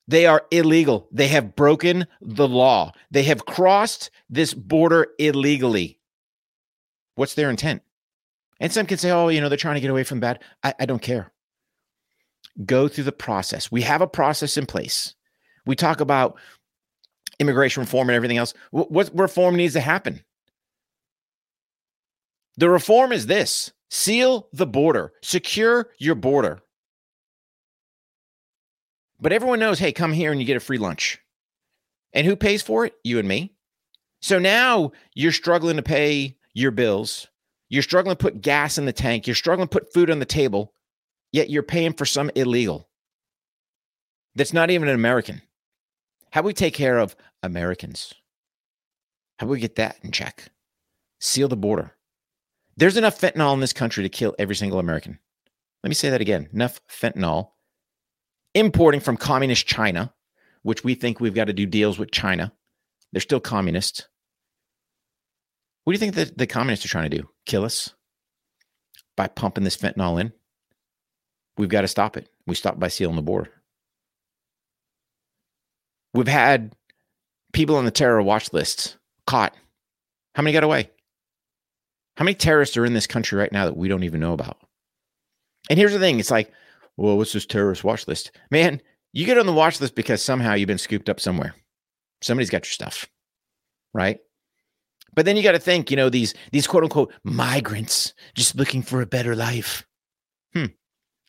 they 0.08 0.26
are 0.26 0.44
illegal. 0.50 1.06
They 1.12 1.28
have 1.28 1.54
broken 1.54 2.08
the 2.20 2.48
law. 2.48 2.90
They 3.12 3.22
have 3.22 3.46
crossed 3.46 4.10
this 4.28 4.52
border 4.52 5.06
illegally. 5.20 6.00
What's 7.14 7.34
their 7.34 7.50
intent? 7.50 7.80
And 8.58 8.72
some 8.72 8.86
can 8.86 8.98
say, 8.98 9.12
oh, 9.12 9.28
you 9.28 9.40
know, 9.40 9.48
they're 9.48 9.56
trying 9.56 9.76
to 9.76 9.80
get 9.80 9.90
away 9.90 10.02
from 10.02 10.18
bad. 10.18 10.42
I, 10.64 10.74
I 10.80 10.86
don't 10.86 11.00
care. 11.00 11.32
Go 12.66 12.88
through 12.88 13.04
the 13.04 13.12
process. 13.12 13.70
We 13.70 13.82
have 13.82 14.00
a 14.00 14.08
process 14.08 14.56
in 14.56 14.66
place. 14.66 15.14
We 15.64 15.76
talk 15.76 16.00
about 16.00 16.38
immigration 17.38 17.82
reform 17.82 18.08
and 18.08 18.16
everything 18.16 18.36
else. 18.36 18.54
What, 18.70 19.10
reform 19.18 19.56
needs 19.56 19.74
to 19.74 19.80
happen? 19.80 20.24
The 22.56 22.70
reform 22.70 23.12
is 23.12 23.26
this 23.26 23.72
seal 23.90 24.48
the 24.52 24.66
border, 24.66 25.12
secure 25.22 25.90
your 25.98 26.14
border. 26.14 26.60
But 29.20 29.32
everyone 29.32 29.60
knows, 29.60 29.78
hey, 29.78 29.92
come 29.92 30.12
here 30.12 30.30
and 30.30 30.40
you 30.40 30.46
get 30.46 30.56
a 30.56 30.60
free 30.60 30.78
lunch. 30.78 31.20
And 32.12 32.26
who 32.26 32.36
pays 32.36 32.62
for 32.62 32.84
it? 32.84 32.94
You 33.04 33.18
and 33.18 33.28
me. 33.28 33.52
So 34.20 34.38
now 34.38 34.92
you're 35.14 35.32
struggling 35.32 35.76
to 35.76 35.82
pay 35.82 36.36
your 36.52 36.70
bills. 36.70 37.28
You're 37.68 37.82
struggling 37.82 38.16
to 38.16 38.22
put 38.22 38.40
gas 38.40 38.78
in 38.78 38.84
the 38.84 38.92
tank. 38.92 39.26
You're 39.26 39.34
struggling 39.34 39.68
to 39.68 39.72
put 39.72 39.92
food 39.92 40.10
on 40.10 40.18
the 40.18 40.24
table, 40.24 40.72
yet 41.32 41.50
you're 41.50 41.62
paying 41.62 41.92
for 41.92 42.04
some 42.04 42.30
illegal 42.34 42.88
that's 44.34 44.52
not 44.52 44.70
even 44.70 44.88
an 44.88 44.94
American. 44.94 45.42
How 46.34 46.40
do 46.40 46.46
we 46.46 46.52
take 46.52 46.74
care 46.74 46.98
of 46.98 47.14
Americans? 47.44 48.12
How 49.38 49.46
do 49.46 49.52
we 49.52 49.60
get 49.60 49.76
that 49.76 49.98
in 50.02 50.10
check? 50.10 50.48
Seal 51.20 51.46
the 51.46 51.56
border. 51.56 51.92
There's 52.76 52.96
enough 52.96 53.20
fentanyl 53.20 53.54
in 53.54 53.60
this 53.60 53.72
country 53.72 54.02
to 54.02 54.08
kill 54.08 54.34
every 54.36 54.56
single 54.56 54.80
American. 54.80 55.20
Let 55.84 55.90
me 55.90 55.94
say 55.94 56.10
that 56.10 56.20
again 56.20 56.48
enough 56.52 56.80
fentanyl 56.88 57.50
importing 58.52 58.98
from 58.98 59.16
communist 59.16 59.68
China, 59.68 60.12
which 60.62 60.82
we 60.82 60.96
think 60.96 61.20
we've 61.20 61.36
got 61.36 61.44
to 61.44 61.52
do 61.52 61.66
deals 61.66 62.00
with 62.00 62.10
China. 62.10 62.52
They're 63.12 63.20
still 63.20 63.38
communists. 63.38 64.08
What 65.84 65.92
do 65.92 65.94
you 65.94 66.00
think 66.00 66.16
that 66.16 66.36
the 66.36 66.48
communists 66.48 66.84
are 66.84 66.88
trying 66.88 67.08
to 67.08 67.16
do? 67.16 67.28
Kill 67.46 67.64
us 67.64 67.94
by 69.16 69.28
pumping 69.28 69.62
this 69.62 69.76
fentanyl 69.76 70.20
in? 70.20 70.32
We've 71.56 71.68
got 71.68 71.82
to 71.82 71.88
stop 71.88 72.16
it. 72.16 72.28
We 72.44 72.56
stop 72.56 72.80
by 72.80 72.88
sealing 72.88 73.14
the 73.14 73.22
border. 73.22 73.52
We've 76.14 76.28
had 76.28 76.74
people 77.52 77.76
on 77.76 77.84
the 77.84 77.90
terror 77.90 78.22
watch 78.22 78.52
lists 78.52 78.96
caught. 79.26 79.54
How 80.34 80.42
many 80.42 80.52
got 80.52 80.64
away? 80.64 80.90
How 82.16 82.24
many 82.24 82.34
terrorists 82.34 82.76
are 82.76 82.84
in 82.84 82.94
this 82.94 83.06
country 83.06 83.38
right 83.38 83.52
now 83.52 83.64
that 83.64 83.76
we 83.76 83.88
don't 83.88 84.04
even 84.04 84.20
know 84.20 84.32
about? 84.32 84.58
And 85.68 85.78
here's 85.78 85.92
the 85.92 85.98
thing 85.98 86.20
it's 86.20 86.30
like, 86.30 86.52
well, 86.96 87.16
what's 87.16 87.32
this 87.32 87.46
terrorist 87.46 87.82
watch 87.82 88.06
list? 88.06 88.30
Man, 88.50 88.80
you 89.12 89.26
get 89.26 89.38
on 89.38 89.46
the 89.46 89.52
watch 89.52 89.80
list 89.80 89.94
because 89.94 90.22
somehow 90.22 90.54
you've 90.54 90.68
been 90.68 90.78
scooped 90.78 91.08
up 91.08 91.20
somewhere. 91.20 91.54
Somebody's 92.22 92.50
got 92.50 92.64
your 92.64 92.72
stuff, 92.72 93.08
right? 93.92 94.18
But 95.14 95.24
then 95.24 95.36
you 95.36 95.42
got 95.42 95.52
to 95.52 95.58
think, 95.58 95.90
you 95.90 95.96
know, 95.96 96.08
these 96.08 96.34
these 96.52 96.66
quote 96.66 96.84
unquote 96.84 97.12
migrants 97.22 98.14
just 98.34 98.56
looking 98.56 98.82
for 98.82 99.00
a 99.00 99.06
better 99.06 99.34
life. 99.34 99.86
Hmm. 100.52 100.66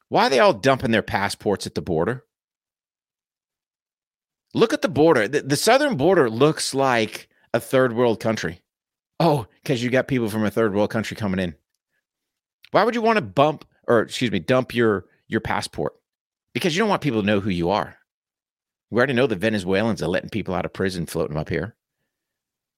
Why 0.09 0.27
are 0.27 0.29
they 0.29 0.39
all 0.39 0.53
dumping 0.53 0.91
their 0.91 1.01
passports 1.01 1.65
at 1.65 1.75
the 1.75 1.81
border? 1.81 2.23
Look 4.55 4.71
at 4.71 4.81
the 4.81 4.87
border. 4.87 5.27
The, 5.27 5.41
the 5.41 5.57
southern 5.57 5.97
border 5.97 6.29
looks 6.29 6.73
like 6.73 7.27
a 7.53 7.59
third 7.59 7.93
world 7.93 8.21
country. 8.21 8.61
Oh, 9.19 9.47
because 9.61 9.83
you 9.83 9.89
got 9.89 10.07
people 10.07 10.29
from 10.29 10.45
a 10.45 10.49
third 10.49 10.73
world 10.73 10.91
country 10.91 11.17
coming 11.17 11.41
in. 11.41 11.55
Why 12.71 12.85
would 12.85 12.95
you 12.95 13.01
want 13.01 13.17
to 13.17 13.21
bump 13.21 13.65
or 13.85 13.99
excuse 13.99 14.31
me, 14.31 14.39
dump 14.39 14.73
your 14.73 15.07
your 15.27 15.41
passport? 15.41 15.93
Because 16.53 16.73
you 16.73 16.79
don't 16.79 16.89
want 16.89 17.01
people 17.01 17.19
to 17.19 17.27
know 17.27 17.41
who 17.41 17.49
you 17.49 17.69
are. 17.69 17.97
We 18.89 18.97
already 18.97 19.11
know 19.11 19.27
the 19.27 19.35
Venezuelans 19.35 20.01
are 20.01 20.07
letting 20.07 20.29
people 20.29 20.55
out 20.55 20.65
of 20.65 20.71
prison 20.71 21.05
floating 21.05 21.35
up 21.35 21.49
here. 21.49 21.75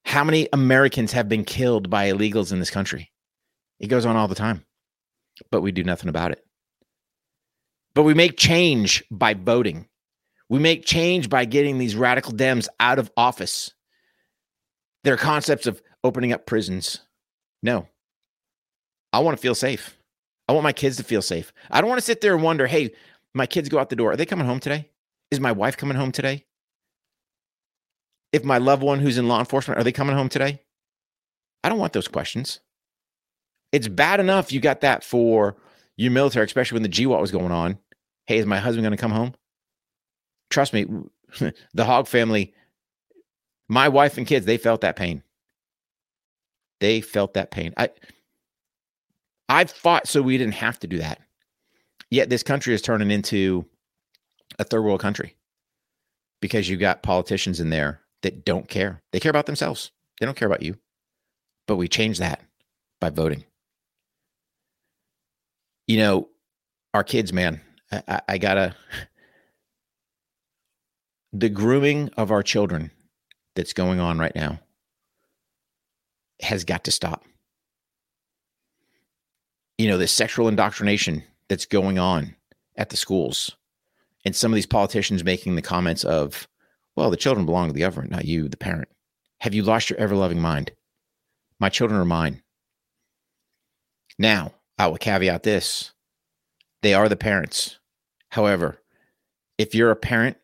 How 0.04 0.24
many 0.24 0.50
Americans 0.52 1.12
have 1.12 1.30
been 1.30 1.46
killed 1.46 1.92
by 1.92 2.10
illegals 2.10 2.52
in 2.52 2.58
this 2.58 2.72
country? 2.72 3.12
It 3.80 3.88
goes 3.88 4.06
on 4.08 4.16
all 4.16 4.28
the 4.28 4.34
time, 4.34 4.66
but 5.52 5.62
we 5.62 5.72
do 5.72 5.84
nothing 5.84 6.10
about 6.10 6.32
it. 6.32 6.44
But 7.94 8.02
we 8.02 8.16
make 8.16 8.36
change 8.36 9.04
by 9.12 9.36
voting. 9.36 9.88
We 10.50 10.60
make 10.60 10.86
change 10.86 11.30
by 11.30 11.46
getting 11.46 11.78
these 11.78 11.96
radical 11.96 12.34
Dems 12.34 12.68
out 12.80 13.00
of 13.00 13.12
office. 13.18 13.74
Their 15.04 15.18
concepts 15.18 15.68
of 15.68 15.82
opening 16.04 16.32
up 16.32 16.46
prisons. 16.46 17.02
No. 17.62 17.88
I 19.12 19.20
want 19.20 19.38
to 19.38 19.42
feel 19.42 19.56
safe. 19.56 19.98
I 20.48 20.54
want 20.54 20.64
my 20.64 20.74
kids 20.74 20.98
to 20.98 21.04
feel 21.04 21.22
safe. 21.22 21.52
I 21.70 21.82
don't 21.82 21.90
want 21.90 22.00
to 22.00 22.06
sit 22.06 22.22
there 22.22 22.34
and 22.34 22.44
wonder, 22.44 22.68
hey, 22.68 22.92
my 23.34 23.46
kids 23.46 23.70
go 23.70 23.80
out 23.80 23.90
the 23.90 23.96
door. 23.96 24.12
Are 24.12 24.16
they 24.16 24.26
coming 24.26 24.46
home 24.46 24.60
today? 24.60 24.90
Is 25.32 25.40
my 25.40 25.52
wife 25.52 25.76
coming 25.76 25.98
home 25.98 26.12
today? 26.12 26.46
If 28.32 28.44
my 28.44 28.58
loved 28.58 28.84
one 28.84 29.00
who's 29.00 29.18
in 29.18 29.28
law 29.28 29.40
enforcement, 29.40 29.80
are 29.80 29.84
they 29.84 29.92
coming 29.92 30.16
home 30.16 30.30
today? 30.30 30.62
I 31.64 31.70
don't 31.70 31.80
want 31.80 31.94
those 31.94 32.08
questions. 32.08 32.60
It's 33.72 33.88
bad 33.88 34.20
enough 34.20 34.52
you 34.52 34.60
got 34.60 34.82
that 34.82 35.04
for 35.04 35.58
your 35.98 36.12
military, 36.12 36.46
especially 36.46 36.78
when 36.78 36.84
the 36.84 36.90
GWOT 36.90 37.20
was 37.20 37.32
going 37.32 37.52
on. 37.52 37.78
Hey, 38.26 38.38
is 38.38 38.46
my 38.46 38.60
husband 38.60 38.84
going 38.84 38.96
to 38.96 39.02
come 39.02 39.12
home? 39.12 39.34
Trust 40.50 40.74
me, 40.74 40.86
the 41.74 41.86
Hog 41.86 42.08
family, 42.08 42.54
my 43.68 43.90
wife 43.90 44.18
and 44.18 44.28
kids, 44.28 44.46
they 44.46 44.58
felt 44.58 44.82
that 44.82 44.96
pain. 44.96 45.24
They 46.80 47.02
felt 47.02 47.34
that 47.34 47.52
pain. 47.52 47.74
I 47.78 47.90
I've 49.50 49.72
fought 49.72 50.08
so 50.08 50.22
we 50.22 50.38
didn't 50.38 50.56
have 50.56 50.80
to 50.80 50.88
do 50.88 50.98
that. 51.00 51.22
Yet 52.10 52.30
this 52.30 52.44
country 52.44 52.74
is 52.74 52.82
turning 52.82 53.12
into 53.12 53.66
a 54.60 54.64
third 54.64 54.84
world 54.84 55.00
country 55.00 55.36
because 56.42 56.70
you've 56.70 56.80
got 56.80 57.04
politicians 57.04 57.60
in 57.60 57.70
there 57.70 58.02
that 58.22 58.46
don't 58.46 58.68
care. 58.68 59.02
They 59.12 59.20
care 59.20 59.30
about 59.30 59.46
themselves. 59.46 59.92
They 60.20 60.26
don't 60.26 60.38
care 60.38 60.48
about 60.48 60.62
you. 60.62 60.78
But 61.68 61.78
we 61.78 61.88
change 61.88 62.20
that 62.20 62.42
by 63.00 63.10
voting. 63.10 63.44
You 65.88 65.98
know, 65.98 66.30
our 66.94 67.04
kids, 67.04 67.32
man, 67.34 67.62
I, 67.92 68.22
I 68.28 68.38
gotta 68.38 68.76
the 71.34 71.50
grooming 71.50 72.10
of 72.18 72.32
our 72.32 72.44
children 72.44 72.92
that's 73.56 73.74
going 73.74 74.00
on 74.00 74.20
right 74.20 74.36
now 74.36 74.60
has 76.42 76.64
got 76.64 76.84
to 76.86 76.92
stop. 76.92 77.24
You 79.78 79.88
know, 79.88 79.98
the 79.98 80.08
sexual 80.08 80.48
indoctrination 80.48 81.24
that's 81.50 81.66
going 81.66 82.00
on 82.00 82.36
at 82.78 82.90
the 82.90 82.98
schools, 82.98 83.56
and 84.26 84.36
some 84.36 84.52
of 84.52 84.56
these 84.56 84.66
politicians 84.66 85.24
making 85.24 85.56
the 85.56 85.62
comments 85.62 86.04
of, 86.04 86.48
well, 86.96 87.10
the 87.10 87.18
children 87.18 87.46
belong 87.46 87.68
to 87.68 87.74
the 87.74 87.80
government, 87.80 88.12
not 88.12 88.26
you, 88.26 88.48
the 88.48 88.58
parent. 88.58 88.90
Have 89.40 89.54
you 89.54 89.64
lost 89.64 89.90
your 89.90 90.00
ever 90.00 90.16
loving 90.16 90.42
mind? 90.42 90.72
My 91.60 91.70
children 91.70 92.00
are 92.00 92.06
mine. 92.06 92.42
Now, 94.20 94.54
I 94.78 94.88
will 94.88 94.98
caveat 94.98 95.44
this 95.44 95.92
they 96.84 96.94
are 96.94 97.10
the 97.10 97.16
parents. 97.16 97.80
However, 98.30 98.82
if 99.58 99.74
you're 99.74 99.92
a 99.92 99.96
parent 99.96 100.38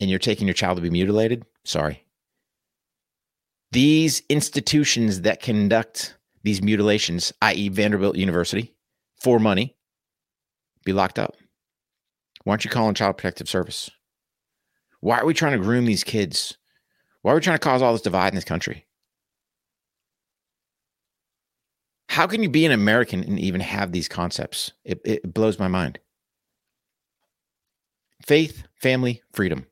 and 0.00 0.08
you're 0.10 0.18
taking 0.18 0.46
your 0.46 0.54
child 0.54 0.76
to 0.76 0.82
be 0.82 0.90
mutilated, 0.90 1.44
sorry, 1.64 2.04
these 3.72 4.22
institutions 4.28 5.22
that 5.22 5.42
conduct 5.42 6.16
these 6.42 6.62
mutilations, 6.62 7.32
i.e., 7.42 7.68
Vanderbilt 7.68 8.16
University, 8.16 8.74
for 9.20 9.38
money, 9.38 9.76
be 10.84 10.92
locked 10.92 11.18
up? 11.18 11.36
Why 12.44 12.52
aren't 12.52 12.64
you 12.64 12.70
calling 12.70 12.94
Child 12.94 13.18
Protective 13.18 13.48
Service? 13.48 13.90
Why 15.00 15.18
are 15.18 15.26
we 15.26 15.34
trying 15.34 15.52
to 15.52 15.64
groom 15.64 15.84
these 15.84 16.04
kids? 16.04 16.56
Why 17.22 17.32
are 17.32 17.34
we 17.34 17.40
trying 17.40 17.58
to 17.58 17.64
cause 17.64 17.82
all 17.82 17.92
this 17.92 18.02
divide 18.02 18.28
in 18.28 18.34
this 18.34 18.44
country? 18.44 18.86
How 22.08 22.26
can 22.26 22.42
you 22.42 22.48
be 22.48 22.64
an 22.64 22.72
American 22.72 23.22
and 23.22 23.38
even 23.38 23.60
have 23.60 23.92
these 23.92 24.08
concepts? 24.08 24.72
It, 24.84 25.00
it 25.04 25.34
blows 25.34 25.58
my 25.58 25.68
mind. 25.68 25.98
Faith, 28.24 28.64
family, 28.80 29.22
freedom. 29.32 29.66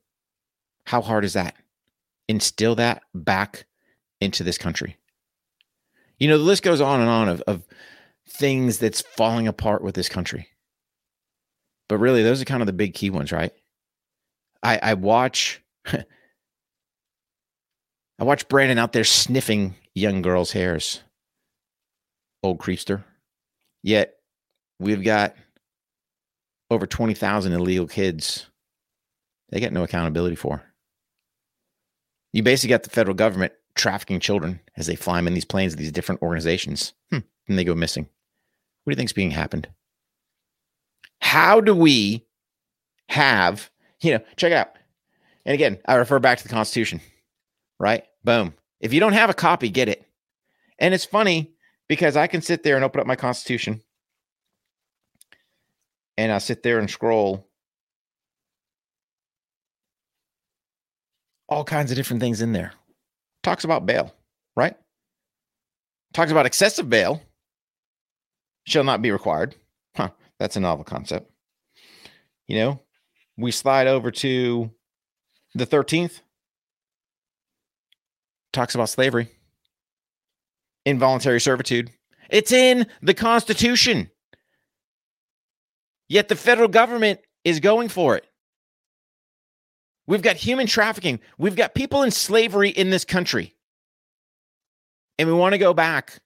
How 0.87 1.02
hard 1.02 1.25
is 1.25 1.35
that? 1.35 1.55
Instill 2.28 2.76
that 2.76 3.02
back 3.14 3.66
into 4.21 4.43
this 4.43 4.57
country. 4.57 4.97
You 6.19 6.28
know, 6.28 6.38
the 6.38 6.45
list 6.45 6.62
goes 6.62 6.81
on 6.81 7.00
and 7.00 7.11
on 7.11 7.28
of, 7.28 7.43
of 7.43 7.66
things 8.28 8.78
that's 8.78 9.02
falling 9.02 9.47
apart 9.47 9.83
with 9.83 9.95
this 9.95 10.09
country. 10.09 10.49
But 11.88 11.99
really, 11.99 12.23
those 12.23 12.40
are 12.40 12.47
kind 12.47 12.62
of 12.62 12.66
the 12.66 12.73
big 12.73 12.95
key 12.95 13.11
ones, 13.11 13.33
right? 13.33 13.52
I, 14.62 14.78
I 14.83 14.95
watch 14.95 15.62
I 18.19 18.25
watch 18.25 18.49
Brandon 18.49 18.78
out 18.78 18.93
there 18.93 19.05
sniffing 19.05 19.75
young 19.95 20.23
girls' 20.23 20.52
hairs. 20.52 21.02
Old 22.43 22.59
creepster. 22.59 23.05
Yet 23.83 24.14
we've 24.78 25.05
got 25.05 25.35
over 26.71 26.87
20,000 26.87 27.52
illegal 27.52 27.87
kids 27.87 28.47
they 29.50 29.61
get 29.61 29.73
no 29.73 29.85
accountability 29.85 30.37
for. 30.37 30.62
You 32.33 32.42
basically 32.42 32.71
got 32.71 32.83
the 32.83 32.90
federal 32.90 33.14
government 33.14 33.52
trafficking 33.75 34.21
children 34.21 34.61
as 34.76 34.87
they 34.87 34.97
fly 34.97 35.16
them 35.16 35.26
in 35.26 35.35
these 35.35 35.45
planes 35.45 35.73
of 35.73 35.78
these 35.78 35.92
different 35.92 36.23
organizations. 36.23 36.92
Hmm, 37.11 37.21
and 37.49 37.59
they 37.59 37.64
go 37.64 37.75
missing. 37.75 38.04
What 38.85 38.92
do 38.92 38.95
you 38.95 38.97
think's 38.97 39.12
being 39.12 39.30
happened? 39.30 39.68
How 41.21 41.61
do 41.61 41.75
we 41.75 42.26
have, 43.09 43.71
you 44.00 44.12
know, 44.12 44.21
check 44.37 44.52
it 44.52 44.56
out. 44.56 44.73
And 45.45 45.54
again, 45.54 45.78
I 45.87 45.95
refer 45.95 46.18
back 46.18 46.38
to 46.38 46.45
the 46.45 46.54
Constitution, 46.54 47.00
right? 47.78 48.04
Boom. 48.25 48.54
If 48.80 48.92
you 48.92 49.00
don't 49.00 49.12
have 49.12 49.30
a 49.30 49.35
copy, 49.35 49.68
get 49.68 49.88
it. 49.88 50.04
And 50.78 50.92
it's 50.92 51.04
funny 51.04 51.52
because 51.88 52.16
I 52.16 52.26
can 52.26 52.42
sit 52.42 52.62
there 52.62 52.76
and 52.76 52.85
open 52.85 53.00
up 53.00 53.06
my 53.06 53.16
Constitution 53.16 53.80
and 56.18 56.33
I'll 56.33 56.40
sit 56.40 56.62
there 56.62 56.78
and 56.78 56.90
scroll 56.90 57.49
all 61.49 61.65
kinds 61.65 61.91
of 61.91 61.97
different 61.97 62.21
things 62.21 62.41
in 62.41 62.53
there. 62.53 62.73
Talks 63.43 63.65
about 63.65 63.87
bail, 63.87 64.15
right? 64.57 64.76
Talks 66.12 66.31
about 66.31 66.47
excessive 66.47 66.88
bail 66.88 67.23
shall 68.67 68.85
not 68.85 69.03
be 69.03 69.11
required. 69.11 69.55
Huh, 69.95 70.11
that's 70.38 70.57
a 70.57 70.61
novel 70.61 70.85
concept. 70.85 71.31
You 72.47 72.57
know, 72.57 72.81
we 73.37 73.50
slide 73.50 73.87
over 73.87 74.11
to 74.11 74.71
the 75.55 75.67
13th. 75.67 76.21
Talks 78.53 78.75
about 78.75 78.88
slavery, 78.88 79.29
involuntary 80.85 81.41
servitude. 81.41 81.91
It's 82.31 82.53
in 82.53 82.87
the 83.03 83.15
Constitution. 83.15 84.11
Yet 86.09 86.29
the 86.29 86.37
federal 86.37 86.68
government 86.68 87.20
is 87.44 87.61
going 87.61 87.88
for 87.88 88.16
it. 88.16 88.25
We've 90.07 90.23
got 90.23 90.37
human 90.37 90.66
trafficking. 90.66 91.21
We've 91.38 91.57
got 91.57 91.75
people 91.75 92.03
in 92.03 92.11
slavery 92.11 92.71
in 92.71 92.90
this 92.90 93.05
country. 93.05 93.55
And 95.19 95.29
we 95.29 95.35
want 95.35 95.55
to 95.55 95.59
go 95.59 95.75
back 95.75 96.21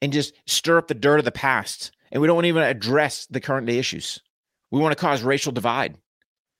and 0.00 0.12
just 0.12 0.34
stir 0.46 0.78
up 0.78 0.88
the 0.88 0.94
dirt 0.94 1.18
of 1.18 1.24
the 1.24 1.32
past. 1.32 1.90
And 2.12 2.20
we 2.20 2.28
don't 2.28 2.44
even 2.44 2.62
address 2.62 3.26
the 3.26 3.40
current 3.40 3.66
day 3.66 3.78
issues. 3.78 4.20
We 4.70 4.80
want 4.80 4.92
to 4.92 5.00
cause 5.00 5.22
racial 5.22 5.52
divide. 5.52 5.96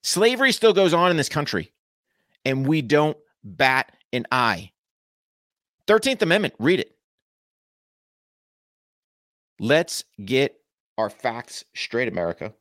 Slavery 0.03 0.53
still 0.53 0.73
goes 0.73 0.95
on 0.95 1.11
in 1.11 1.17
this 1.17 1.29
country, 1.29 1.73
and 2.45 2.67
we 2.67 2.81
don't 2.81 3.17
bat 3.43 3.93
an 4.13 4.27
eye. 4.31 4.71
13th 5.89 6.23
Amendment, 6.23 6.55
read 6.59 6.81
it. 6.81 6.93
Let's 9.59 10.05
get 10.25 10.61
our 10.99 11.11
facts 11.11 11.65
straight, 11.75 12.09
America. 12.09 12.53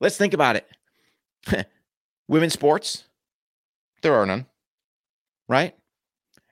Let's 0.00 0.16
think 0.16 0.34
about 0.34 0.56
it. 0.56 1.66
Women's 2.28 2.52
sports, 2.54 3.04
there 4.02 4.14
are 4.14 4.26
none, 4.26 4.46
right? 5.48 5.74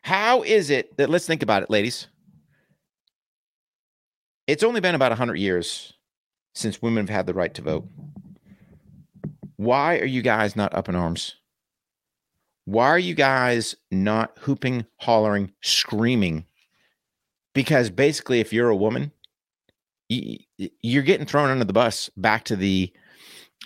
How 0.03 0.43
is 0.43 0.71
it 0.71 0.97
that, 0.97 1.11
let's 1.11 1.27
think 1.27 1.43
about 1.43 1.63
it, 1.63 1.71
ladies. 1.71 2.09
It's 4.47 4.63
only 4.63 4.81
been 4.81 4.95
about 4.95 5.13
100 5.13 5.37
years 5.37 5.93
since 6.55 6.83
women 6.83 7.07
have 7.07 7.17
had 7.17 7.27
the 7.27 7.35
right 7.35 7.55
to 7.55 7.63
vote. 7.63 7.87
Why 9.57 9.99
are 9.99 10.07
you 10.07 10.23
guys 10.23 10.57
not 10.57 10.75
up 10.75 10.89
in 10.89 10.97
arms? 10.97 11.37
Why 12.65 12.89
are 12.89 12.99
you 12.99 13.15
guys 13.15 13.77
not 13.91 14.37
hooping, 14.41 14.87
hollering, 14.99 15.53
screaming? 15.63 16.47
Because 17.55 17.91
basically, 17.91 18.41
if 18.41 18.53
you're 18.53 18.69
a 18.69 18.77
woman, 18.77 19.13
you're 20.09 21.03
getting 21.03 21.27
thrown 21.27 21.51
under 21.51 21.65
the 21.65 21.73
bus 21.73 22.11
back 22.17 22.45
to 22.45 22.57
the 22.57 22.93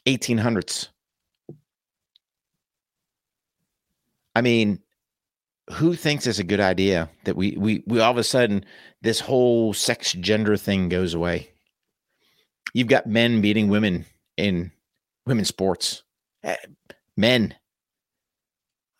1800s. 0.06 0.88
I 4.36 4.42
mean, 4.42 4.80
who 5.72 5.94
thinks 5.94 6.26
it's 6.26 6.38
a 6.38 6.44
good 6.44 6.60
idea 6.60 7.08
that 7.24 7.36
we 7.36 7.56
we 7.56 7.82
we 7.86 8.00
all 8.00 8.10
of 8.10 8.18
a 8.18 8.22
sudden 8.22 8.66
this 9.00 9.18
whole 9.18 9.72
sex 9.72 10.12
gender 10.12 10.58
thing 10.58 10.90
goes 10.90 11.14
away? 11.14 11.48
You've 12.74 12.86
got 12.86 13.06
men 13.06 13.40
beating 13.40 13.68
women 13.68 14.04
in 14.36 14.72
women's 15.24 15.48
sports. 15.48 16.02
Eh, 16.42 16.56
men. 17.16 17.54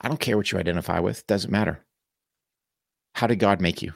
I 0.01 0.09
don't 0.09 0.21
care 0.21 0.39
what 0.39 0.51
you 0.51 0.59
identify 0.59 1.01
with, 1.01 1.27
doesn't 1.27 1.51
matter. 1.53 1.85
How 3.15 3.27
did 3.27 3.39
God 3.39 3.61
make 3.61 3.83
you? 3.83 3.93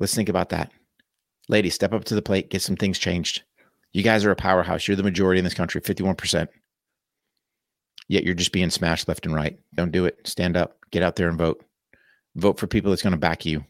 Let's 0.00 0.14
think 0.14 0.28
about 0.28 0.50
that. 0.50 0.70
Ladies, 1.48 1.74
step 1.74 1.94
up 1.94 2.04
to 2.04 2.14
the 2.14 2.20
plate, 2.20 2.50
get 2.50 2.60
some 2.60 2.76
things 2.76 2.98
changed. 2.98 3.42
You 3.94 4.02
guys 4.02 4.26
are 4.26 4.30
a 4.30 4.36
powerhouse. 4.36 4.86
You're 4.86 4.98
the 4.98 5.02
majority 5.02 5.38
in 5.38 5.44
this 5.44 5.54
country, 5.54 5.80
51%. 5.80 6.48
Yet 8.08 8.24
you're 8.24 8.34
just 8.34 8.52
being 8.52 8.70
smashed 8.70 9.08
left 9.08 9.26
and 9.26 9.34
right. 9.34 9.58
Don't 9.74 9.92
do 9.92 10.04
it. 10.04 10.18
Stand 10.24 10.56
up. 10.56 10.76
Get 10.90 11.02
out 11.02 11.16
there 11.16 11.28
and 11.28 11.38
vote. 11.38 11.64
Vote 12.36 12.58
for 12.58 12.66
people 12.66 12.90
that's 12.90 13.02
going 13.02 13.12
to 13.12 13.18
back 13.18 13.44
you. 13.44 13.64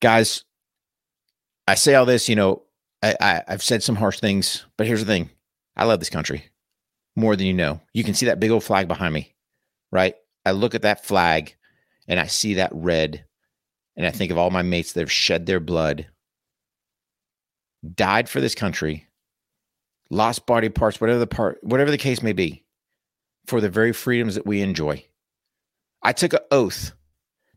Guys, 0.00 0.44
I 1.66 1.74
say 1.74 1.94
all 1.94 2.06
this, 2.06 2.28
you 2.28 2.36
know, 2.36 2.62
I, 3.02 3.16
I, 3.20 3.42
I've 3.48 3.62
said 3.62 3.82
some 3.82 3.96
harsh 3.96 4.20
things, 4.20 4.64
but 4.76 4.86
here's 4.86 5.00
the 5.00 5.06
thing 5.06 5.30
I 5.76 5.84
love 5.84 5.98
this 5.98 6.10
country 6.10 6.44
more 7.16 7.34
than 7.34 7.46
you 7.46 7.52
know. 7.52 7.80
You 7.92 8.04
can 8.04 8.14
see 8.14 8.26
that 8.26 8.38
big 8.38 8.52
old 8.52 8.62
flag 8.62 8.86
behind 8.86 9.12
me, 9.12 9.34
right? 9.90 10.14
I 10.46 10.52
look 10.52 10.74
at 10.74 10.82
that 10.82 11.04
flag 11.04 11.56
and 12.06 12.20
I 12.20 12.26
see 12.26 12.54
that 12.54 12.70
red 12.72 13.24
and 13.96 14.06
I 14.06 14.10
think 14.10 14.30
of 14.30 14.38
all 14.38 14.50
my 14.50 14.62
mates 14.62 14.92
that 14.92 15.00
have 15.00 15.10
shed 15.10 15.44
their 15.44 15.58
blood, 15.58 16.06
died 17.94 18.28
for 18.28 18.40
this 18.40 18.54
country, 18.54 19.07
lost 20.10 20.46
body 20.46 20.68
parts, 20.68 21.00
whatever 21.00 21.18
the 21.18 21.26
part, 21.26 21.58
whatever 21.62 21.90
the 21.90 21.98
case 21.98 22.22
may 22.22 22.32
be, 22.32 22.64
for 23.46 23.60
the 23.60 23.68
very 23.68 23.92
freedoms 23.92 24.34
that 24.34 24.46
we 24.46 24.60
enjoy. 24.60 25.04
I 26.02 26.12
took 26.12 26.32
an 26.32 26.40
oath 26.50 26.92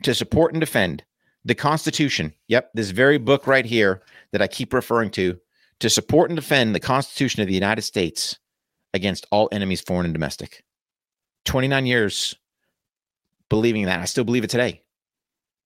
to 0.03 0.13
support 0.15 0.53
and 0.53 0.59
defend 0.59 1.03
the 1.45 1.55
Constitution. 1.55 2.33
Yep, 2.47 2.71
this 2.73 2.91
very 2.91 3.17
book 3.17 3.47
right 3.47 3.65
here 3.65 4.01
that 4.31 4.41
I 4.41 4.47
keep 4.47 4.73
referring 4.73 5.11
to, 5.11 5.39
to 5.79 5.89
support 5.89 6.29
and 6.29 6.37
defend 6.37 6.75
the 6.75 6.79
Constitution 6.79 7.41
of 7.41 7.47
the 7.47 7.53
United 7.53 7.83
States 7.83 8.37
against 8.93 9.27
all 9.31 9.49
enemies, 9.51 9.81
foreign 9.81 10.05
and 10.05 10.13
domestic. 10.13 10.63
29 11.45 11.85
years 11.85 12.35
believing 13.49 13.85
that. 13.85 13.99
I 13.99 14.05
still 14.05 14.23
believe 14.23 14.43
it 14.43 14.49
today. 14.49 14.83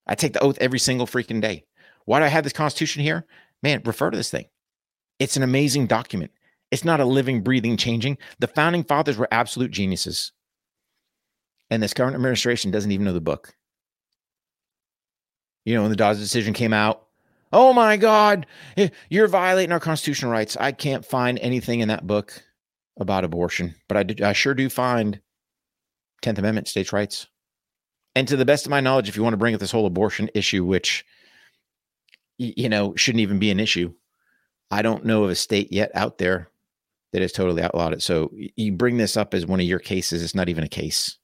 I 0.07 0.15
take 0.15 0.33
the 0.33 0.43
oath 0.43 0.57
every 0.59 0.79
single 0.79 1.07
freaking 1.07 1.41
day. 1.41 1.65
Why 2.05 2.19
do 2.19 2.25
I 2.25 2.29
have 2.29 2.43
this 2.43 2.53
Constitution 2.53 3.01
here? 3.01 3.25
Man, 3.63 3.81
refer 3.83 4.11
to 4.11 4.17
this 4.17 4.29
thing. 4.29 4.45
It's 5.19 5.37
an 5.37 5.43
amazing 5.43 5.87
document. 5.87 6.31
It's 6.71 6.86
not 6.86 6.99
a 6.99 7.06
living, 7.06 7.41
breathing, 7.41 7.78
changing. 7.78 8.17
The 8.39 8.47
founding 8.47 8.84
fathers 8.84 9.17
were 9.17 9.28
absolute 9.32 9.71
geniuses. 9.71 10.32
And 11.69 11.82
this 11.82 11.93
current 11.93 12.15
administration 12.15 12.71
doesn't 12.71 12.91
even 12.91 13.06
know 13.06 13.13
the 13.13 13.21
book. 13.21 13.56
You 15.63 15.75
know, 15.75 15.82
when 15.82 15.91
the 15.91 15.97
Dobbs 15.97 16.19
decision 16.19 16.54
came 16.54 16.73
out, 16.73 17.08
oh 17.51 17.73
my 17.73 17.97
God, 17.97 18.45
you're 19.10 19.28
violating 19.28 19.71
our 19.71 19.80
constitutional 19.80 20.32
rights. 20.32 20.58
I 20.58 20.71
can't 20.71 21.06
find 21.06 21.39
anything 21.39 21.80
in 21.80 21.88
that 21.88 22.06
book 22.06 22.43
about 22.99 23.23
abortion, 23.23 23.75
but 23.88 24.21
I, 24.21 24.30
I 24.30 24.34
sure 24.34 24.54
do 24.54 24.69
find 24.69 25.19
10th 26.23 26.38
Amendment 26.38 26.67
states' 26.67 26.93
rights. 26.93 27.28
And 28.15 28.28
to 28.28 28.38
the 28.38 28.45
best 28.45 28.65
of 28.65 28.69
my 28.69 28.80
knowledge, 28.80 29.10
if 29.10 29.17
you 29.17 29.23
want 29.23 29.34
to 29.34 29.38
bring 29.38 29.54
up 29.54 29.60
this 29.60 29.71
whole 29.71 29.86
abortion 29.86 30.30
issue, 30.34 30.63
which 30.63 31.06
you 32.38 32.69
know 32.69 32.95
shouldn't 32.95 33.21
even 33.21 33.39
be 33.39 33.51
an 33.51 33.60
issue, 33.60 33.93
I 34.71 34.82
don't 34.82 35.06
know 35.06 35.23
of 35.23 35.30
a 35.30 35.36
state 35.36 35.71
yet 35.71 35.91
out 35.93 36.17
there 36.17 36.49
that 37.15 37.21
has 37.21 37.32
totally 37.32 37.62
outlawed 37.62 37.93
it. 37.93 38.01
So 38.01 38.30
you 38.34 38.73
bring 38.73 38.97
this 38.97 39.15
up 39.15 39.34
as 39.34 39.45
one 39.45 39.62
of 39.62 39.65
your 39.65 39.80
cases. 39.80 40.21
It's 40.21 40.36
not 40.36 40.49
even 40.49 40.65
a 40.65 40.67
case. 40.67 41.17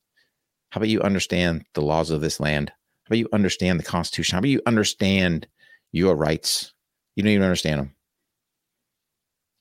How 0.70 0.80
about 0.80 0.88
you 0.88 1.02
understand 1.02 1.66
the 1.74 1.82
laws 1.82 2.12
of 2.12 2.22
this 2.22 2.40
land? 2.40 2.70
How 2.70 3.10
about 3.10 3.18
you 3.18 3.28
understand 3.34 3.78
the 3.78 3.84
Constitution? 3.84 4.36
How 4.36 4.40
about 4.40 4.48
you 4.48 4.62
understand 4.66 5.48
your 5.92 6.16
rights? 6.16 6.74
You 7.18 7.24
don't 7.24 7.34
even 7.34 7.44
understand 7.44 7.82
them. 7.82 7.96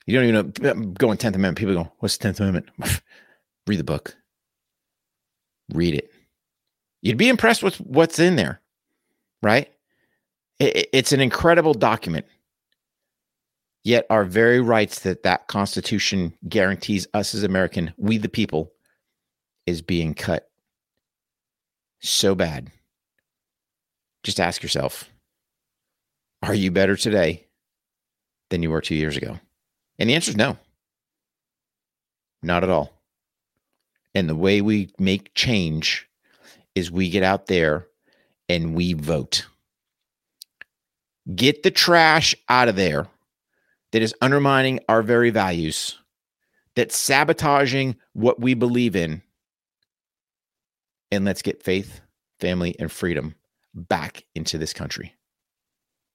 You 0.06 0.14
don't 0.14 0.28
even 0.28 0.52
know. 0.62 0.92
Going 0.92 1.18
Tenth 1.18 1.34
Amendment. 1.34 1.58
People 1.58 1.74
go, 1.74 1.92
"What's 1.98 2.16
the 2.16 2.22
Tenth 2.22 2.38
Amendment?" 2.38 2.68
Read 3.66 3.80
the 3.80 3.84
book. 3.84 4.14
Read 5.74 5.96
it. 5.96 6.12
You'd 7.02 7.16
be 7.16 7.28
impressed 7.28 7.64
with 7.64 7.80
what's 7.80 8.20
in 8.20 8.36
there, 8.36 8.60
right? 9.42 9.68
It's 10.60 11.10
an 11.10 11.20
incredible 11.20 11.74
document. 11.74 12.24
Yet 13.82 14.06
our 14.10 14.24
very 14.24 14.60
rights 14.60 15.00
that 15.00 15.22
that 15.22 15.46
Constitution 15.46 16.34
guarantees 16.48 17.06
us 17.14 17.34
as 17.34 17.42
American, 17.42 17.94
we 17.96 18.18
the 18.18 18.28
people, 18.28 18.72
is 19.66 19.80
being 19.80 20.14
cut 20.14 20.50
so 22.00 22.34
bad. 22.34 22.70
Just 24.22 24.40
ask 24.40 24.62
yourself, 24.62 25.08
are 26.42 26.54
you 26.54 26.70
better 26.70 26.96
today 26.96 27.46
than 28.50 28.62
you 28.62 28.70
were 28.70 28.80
two 28.80 28.94
years 28.94 29.16
ago? 29.16 29.38
And 29.98 30.10
the 30.10 30.14
answer 30.14 30.30
is 30.30 30.36
no, 30.36 30.58
not 32.42 32.64
at 32.64 32.70
all. 32.70 32.92
And 34.14 34.28
the 34.28 34.36
way 34.36 34.60
we 34.60 34.92
make 34.98 35.34
change 35.34 36.08
is 36.74 36.90
we 36.90 37.08
get 37.08 37.22
out 37.22 37.46
there 37.46 37.86
and 38.48 38.74
we 38.74 38.92
vote. 38.92 39.46
Get 41.34 41.62
the 41.62 41.70
trash 41.70 42.34
out 42.48 42.68
of 42.68 42.76
there 42.76 43.06
that 43.92 44.02
is 44.02 44.14
undermining 44.20 44.80
our 44.88 45.02
very 45.02 45.30
values, 45.30 45.98
that's 46.74 46.96
sabotaging 46.96 47.96
what 48.12 48.40
we 48.40 48.54
believe 48.54 48.94
in. 48.94 49.22
And 51.10 51.24
let's 51.24 51.42
get 51.42 51.62
faith, 51.62 52.00
family, 52.38 52.76
and 52.78 52.90
freedom 52.90 53.34
back 53.74 54.24
into 54.34 54.58
this 54.58 54.72
country. 54.72 55.14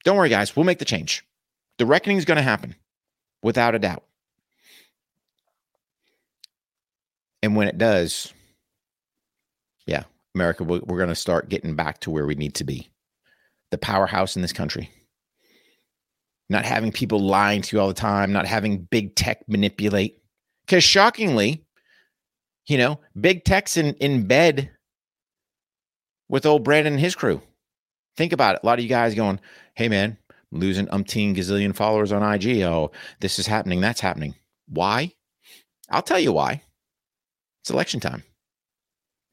Don't 0.04 0.18
worry, 0.18 0.30
guys, 0.30 0.56
we'll 0.56 0.66
make 0.66 0.80
the 0.80 0.86
change. 0.86 1.26
The 1.78 1.86
reckoning 1.86 2.18
is 2.18 2.26
going 2.26 2.38
to 2.38 2.42
happen 2.42 2.76
without 3.42 3.76
a 3.76 3.80
doubt. 3.80 4.04
And 7.44 7.56
when 7.56 7.68
it 7.68 7.78
does, 7.78 8.34
yeah, 9.86 10.04
America, 10.34 10.64
we're 10.64 10.80
going 10.80 11.10
to 11.10 11.16
start 11.16 11.50
getting 11.50 11.76
back 11.76 12.00
to 12.02 12.12
where 12.12 12.26
we 12.26 12.36
need 12.36 12.56
to 12.56 12.64
be 12.64 12.90
the 13.72 13.78
powerhouse 13.78 14.36
in 14.36 14.42
this 14.42 14.54
country 14.54 14.90
not 16.50 16.66
having 16.66 16.92
people 16.92 17.20
lying 17.20 17.62
to 17.62 17.76
you 17.76 17.82
all 17.82 17.88
the 17.88 17.94
time, 17.94 18.32
not 18.32 18.46
having 18.46 18.84
big 18.84 19.16
tech 19.16 19.48
manipulate. 19.48 20.22
Because 20.66 20.84
shockingly, 20.84 21.64
you 22.68 22.78
know, 22.78 23.00
big 23.20 23.44
tech's 23.44 23.78
in, 23.78 23.94
in 23.96 24.28
bed 24.28 24.72
with 26.30 26.46
old 26.46 26.64
Brandon 26.64 26.94
and 26.94 27.00
his 27.00 27.16
crew. 27.16 27.42
Think 28.18 28.34
about 28.34 28.56
it. 28.56 28.62
A 28.64 28.66
lot 28.66 28.80
of 28.80 28.84
you 28.84 28.90
guys 28.90 29.16
going, 29.16 29.40
hey, 29.76 29.90
man, 29.90 30.18
losing 30.52 30.88
umpteen 30.88 31.36
gazillion 31.36 31.76
followers 31.76 32.12
on 32.12 32.24
IG. 32.24 32.62
Oh, 32.62 32.92
this 33.20 33.40
is 33.40 33.48
happening. 33.48 33.82
That's 33.82 34.02
happening. 34.02 34.36
Why? 34.68 35.14
I'll 35.90 36.02
tell 36.02 36.20
you 36.20 36.32
why. 36.32 36.62
It's 37.62 37.70
election 37.70 38.00
time. 38.00 38.24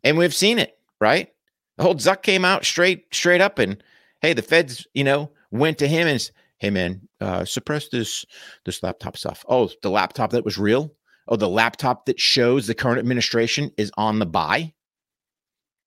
And 0.03 0.19
we've 0.19 0.35
seen 0.35 0.59
it, 0.59 0.79
right? 1.01 1.33
The 1.79 1.85
old 1.85 1.99
Zuck 1.99 2.23
came 2.23 2.45
out 2.45 2.65
straight, 2.65 3.07
straight 3.15 3.41
up 3.41 3.59
and 3.59 3.83
hey, 4.21 4.33
the 4.33 4.43
feds, 4.43 4.87
you 4.95 5.05
know, 5.05 5.31
went 5.51 5.79
to 5.79 5.89
him 5.89 6.07
and 6.07 6.31
hey 6.63 6.71
man, 6.71 7.09
uh, 7.21 7.45
suppress 7.45 7.89
this 7.89 8.25
this 8.65 8.85
laptop 8.85 9.17
stuff. 9.17 9.45
Oh, 9.49 9.69
the 9.83 9.91
laptop 9.91 10.31
that 10.31 10.45
was 10.45 10.59
real. 10.59 10.95
Oh, 11.27 11.35
the 11.35 11.49
laptop 11.49 12.07
that 12.07 12.21
shows 12.21 12.67
the 12.67 12.75
current 12.75 13.01
administration 13.01 13.73
is 13.77 13.91
on 13.97 14.21
the 14.21 14.27
buy. 14.27 14.73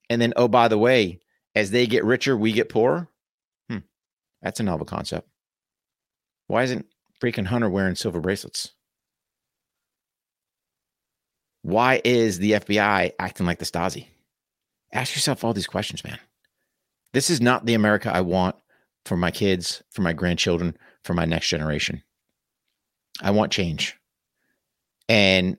And 0.09 0.21
then, 0.21 0.33
oh, 0.35 0.49
by 0.49 0.67
the 0.67 0.77
way, 0.77 1.21
as 1.55 1.71
they 1.71 1.87
get 1.87 2.03
richer, 2.03 2.35
we 2.35 2.51
get 2.51 2.69
poorer. 2.69 3.07
Hmm, 3.69 3.79
that's 4.41 4.59
a 4.59 4.63
novel 4.63 4.85
concept. 4.85 5.29
Why 6.47 6.63
isn't 6.63 6.85
freaking 7.23 7.47
Hunter 7.47 7.69
wearing 7.69 7.95
silver 7.95 8.19
bracelets? 8.19 8.73
Why 11.61 12.01
is 12.03 12.37
the 12.37 12.51
FBI 12.51 13.13
acting 13.17 13.45
like 13.45 13.59
the 13.59 13.65
Stasi? 13.65 14.07
Ask 14.91 15.15
yourself 15.15 15.43
all 15.43 15.53
these 15.53 15.67
questions, 15.67 16.03
man. 16.03 16.19
This 17.13 17.29
is 17.29 17.39
not 17.39 17.65
the 17.65 17.73
America 17.75 18.13
I 18.13 18.21
want 18.21 18.55
for 19.05 19.15
my 19.15 19.31
kids, 19.31 19.83
for 19.91 20.01
my 20.01 20.13
grandchildren, 20.13 20.75
for 21.03 21.13
my 21.13 21.25
next 21.25 21.47
generation. 21.47 22.03
I 23.21 23.31
want 23.31 23.51
change. 23.51 23.97
And 25.07 25.57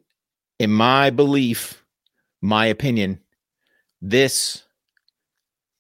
in 0.59 0.71
my 0.71 1.11
belief, 1.11 1.85
my 2.43 2.67
opinion, 2.67 3.21
this 4.03 4.65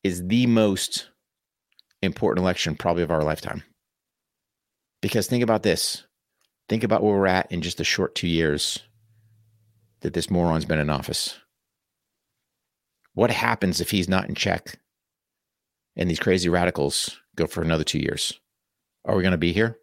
is 0.04 0.26
the 0.26 0.46
most 0.46 1.10
important 2.02 2.44
election 2.44 2.76
probably 2.76 3.02
of 3.02 3.10
our 3.10 3.22
lifetime. 3.22 3.62
Because 5.02 5.26
think 5.26 5.42
about 5.42 5.62
this. 5.62 6.04
Think 6.68 6.84
about 6.84 7.02
where 7.02 7.14
we're 7.14 7.26
at 7.26 7.50
in 7.52 7.62
just 7.62 7.80
a 7.80 7.84
short 7.84 8.14
two 8.14 8.28
years 8.28 8.78
that 10.00 10.14
this 10.14 10.30
moron's 10.30 10.64
been 10.64 10.78
in 10.78 10.90
office. 10.90 11.36
What 13.14 13.30
happens 13.30 13.80
if 13.80 13.90
he's 13.90 14.08
not 14.08 14.28
in 14.28 14.34
check 14.34 14.78
and 15.96 16.10
these 16.10 16.18
crazy 16.18 16.48
radicals 16.48 17.18
go 17.36 17.46
for 17.46 17.62
another 17.62 17.84
two 17.84 17.98
years. 17.98 18.38
Are 19.04 19.14
we 19.14 19.22
going 19.22 19.32
to 19.32 19.38
be 19.38 19.52
here? 19.52 19.78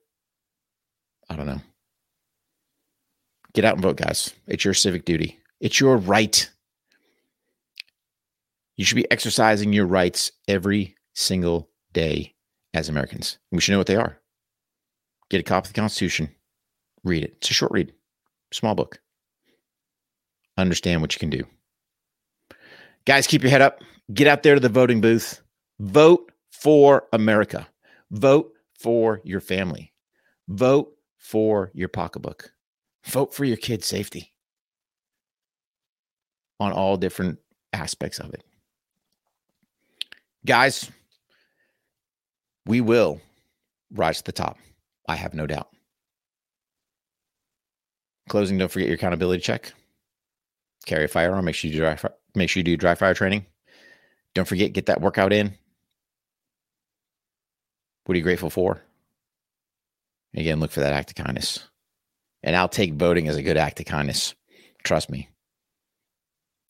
I 1.30 1.36
don't 1.36 1.48
know. 1.48 1.62
Get 3.54 3.66
out 3.66 3.76
and 3.76 3.84
vote, 3.84 3.98
guys. 3.98 4.34
It's 4.48 4.66
your 4.66 4.74
civic 4.74 5.06
duty, 5.06 5.40
it's 5.60 5.80
your 5.80 5.98
right. 5.98 6.50
You 8.76 8.86
should 8.86 8.96
be 8.96 9.10
exercising 9.12 9.72
your 9.72 9.86
rights 9.86 10.32
every 10.48 10.96
single 11.14 11.70
day 11.94 12.34
as 12.74 12.90
Americans. 12.90 13.38
We 13.52 13.62
should 13.62 13.72
know 13.74 13.78
what 13.78 13.86
they 13.86 13.96
are. 13.96 14.18
Get 15.30 15.40
a 15.40 15.44
copy 15.44 15.68
of 15.68 15.74
the 15.74 15.80
Constitution, 15.80 16.30
read 17.04 17.24
it. 17.24 17.36
It's 17.38 17.52
a 17.52 17.54
short 17.54 17.72
read, 17.72 17.94
small 18.52 18.74
book. 18.74 19.00
Understand 20.58 21.02
what 21.02 21.14
you 21.14 21.20
can 21.20 21.30
do. 21.30 21.44
Guys, 23.06 23.28
keep 23.28 23.44
your 23.44 23.52
head 23.52 23.62
up. 23.62 23.82
Get 24.14 24.28
out 24.28 24.44
there 24.44 24.56
to 24.56 24.60
the 24.60 24.70
voting 24.70 25.02
booth. 25.02 25.42
Vote 25.80 26.32
for 26.64 27.08
America. 27.12 27.68
Vote 28.12 28.54
for 28.80 29.20
your 29.26 29.42
family. 29.42 29.92
Vote 30.48 30.94
for 31.18 31.72
your 31.74 31.90
pocketbook. 31.90 32.54
Vote 33.04 33.34
for 33.34 33.44
your 33.44 33.58
kids' 33.58 33.86
safety 33.86 34.32
on 36.62 36.72
all 36.72 36.96
different 36.96 37.38
aspects 37.74 38.18
of 38.20 38.34
it. 38.34 38.46
Guys, 40.46 40.90
we 42.66 42.80
will 42.80 43.20
rise 43.92 44.20
to 44.20 44.24
the 44.24 44.32
top. 44.32 44.58
I 45.10 45.16
have 45.16 45.34
no 45.34 45.46
doubt. 45.46 45.68
Closing, 48.30 48.58
don't 48.58 48.72
forget 48.72 48.88
your 48.88 48.96
accountability 48.96 49.42
check. 49.42 49.74
Carry 50.86 51.04
a 51.04 51.10
firearm. 51.10 51.44
Make 51.44 51.56
sure 51.56 51.70
you 51.70 51.76
do 51.76 51.82
dry, 51.82 51.98
make 52.36 52.50
sure 52.50 52.62
you 52.62 52.66
do 52.66 52.78
dry 52.78 52.96
fire 52.96 53.14
training. 53.14 53.46
Don't 54.34 54.48
forget, 54.48 54.72
get 54.72 54.86
that 54.86 55.02
workout 55.02 55.34
in. 55.34 55.58
What 58.06 58.14
are 58.14 58.18
you 58.18 58.24
grateful 58.24 58.50
for? 58.50 58.82
Again, 60.36 60.60
look 60.60 60.72
for 60.72 60.82
that 60.82 60.94
act 60.94 61.12
of 61.12 61.24
kindness. 61.24 61.60
And 62.42 62.56
I'll 62.56 62.70
take 62.70 62.94
voting 62.94 63.28
as 63.28 63.38
a 63.38 63.44
good 63.44 63.58
act 63.58 63.80
of 63.80 63.86
kindness. 63.86 64.36
Trust 64.84 65.10
me. 65.10 65.30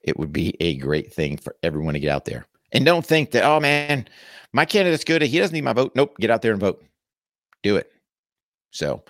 It 0.02 0.20
would 0.20 0.34
be 0.34 0.56
a 0.60 0.76
great 0.76 1.14
thing 1.14 1.38
for 1.38 1.56
everyone 1.64 1.94
to 1.94 2.00
get 2.00 2.12
out 2.12 2.26
there. 2.26 2.46
And 2.72 2.86
don't 2.86 3.06
think 3.06 3.32
that, 3.32 3.44
oh 3.44 3.60
man, 3.60 4.08
my 4.52 4.66
candidate's 4.66 5.06
good. 5.06 5.22
He 5.22 5.40
doesn't 5.40 5.54
need 5.54 5.64
my 5.64 5.74
vote. 5.74 5.94
Nope. 5.96 6.18
Get 6.20 6.30
out 6.30 6.42
there 6.42 6.52
and 6.52 6.62
vote. 6.62 6.84
Do 7.64 7.78
it. 7.78 7.90
So, 8.72 8.92
all 8.92 9.04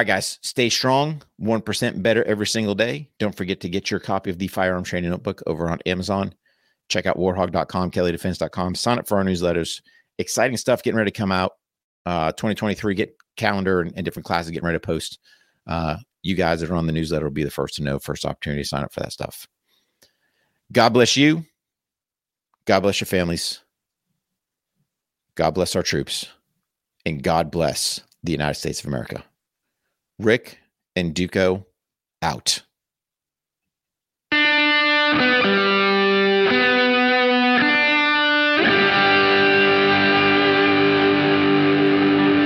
right, 0.00 0.06
guys, 0.06 0.38
stay 0.42 0.68
strong. 0.68 1.22
1% 1.40 2.02
better 2.02 2.24
every 2.24 2.46
single 2.46 2.74
day. 2.74 3.08
Don't 3.18 3.34
forget 3.34 3.60
to 3.60 3.68
get 3.68 3.90
your 3.90 4.00
copy 4.00 4.30
of 4.30 4.38
the 4.38 4.48
Firearm 4.48 4.82
Training 4.84 5.10
Notebook 5.10 5.42
over 5.46 5.70
on 5.70 5.78
Amazon. 5.86 6.34
Check 6.88 7.06
out 7.06 7.16
warhog.com, 7.16 7.92
kellydefense.com. 7.92 8.74
Sign 8.74 8.98
up 8.98 9.08
for 9.08 9.16
our 9.16 9.24
newsletters. 9.24 9.80
Exciting 10.18 10.56
stuff 10.56 10.82
getting 10.82 10.98
ready 10.98 11.10
to 11.10 11.16
come 11.16 11.32
out 11.32 11.52
uh, 12.06 12.32
2023 12.32 12.94
get 12.94 13.16
calendar 13.36 13.80
and, 13.80 13.92
and, 13.96 14.04
different 14.04 14.26
classes 14.26 14.50
getting 14.50 14.66
ready 14.66 14.76
to 14.76 14.86
post. 14.86 15.18
Uh, 15.66 15.96
you 16.22 16.34
guys 16.34 16.60
that 16.60 16.70
are 16.70 16.74
on 16.74 16.86
the 16.86 16.92
newsletter 16.92 17.24
will 17.26 17.32
be 17.32 17.44
the 17.44 17.50
first 17.50 17.76
to 17.76 17.82
know, 17.82 17.98
first 17.98 18.24
opportunity 18.24 18.62
to 18.62 18.68
sign 18.68 18.84
up 18.84 18.92
for 18.92 19.00
that 19.00 19.12
stuff. 19.12 19.46
God 20.72 20.90
bless 20.90 21.16
you. 21.16 21.44
God 22.66 22.80
bless 22.80 23.00
your 23.00 23.06
families. 23.06 23.60
God 25.34 25.52
bless 25.52 25.76
our 25.76 25.82
troops. 25.82 26.28
And 27.04 27.22
God 27.22 27.50
bless 27.50 28.00
the 28.22 28.32
United 28.32 28.54
States 28.54 28.80
of 28.80 28.86
America. 28.86 29.22
Rick 30.18 30.58
and 30.96 31.14
Duco 31.14 31.66
out. 32.22 32.62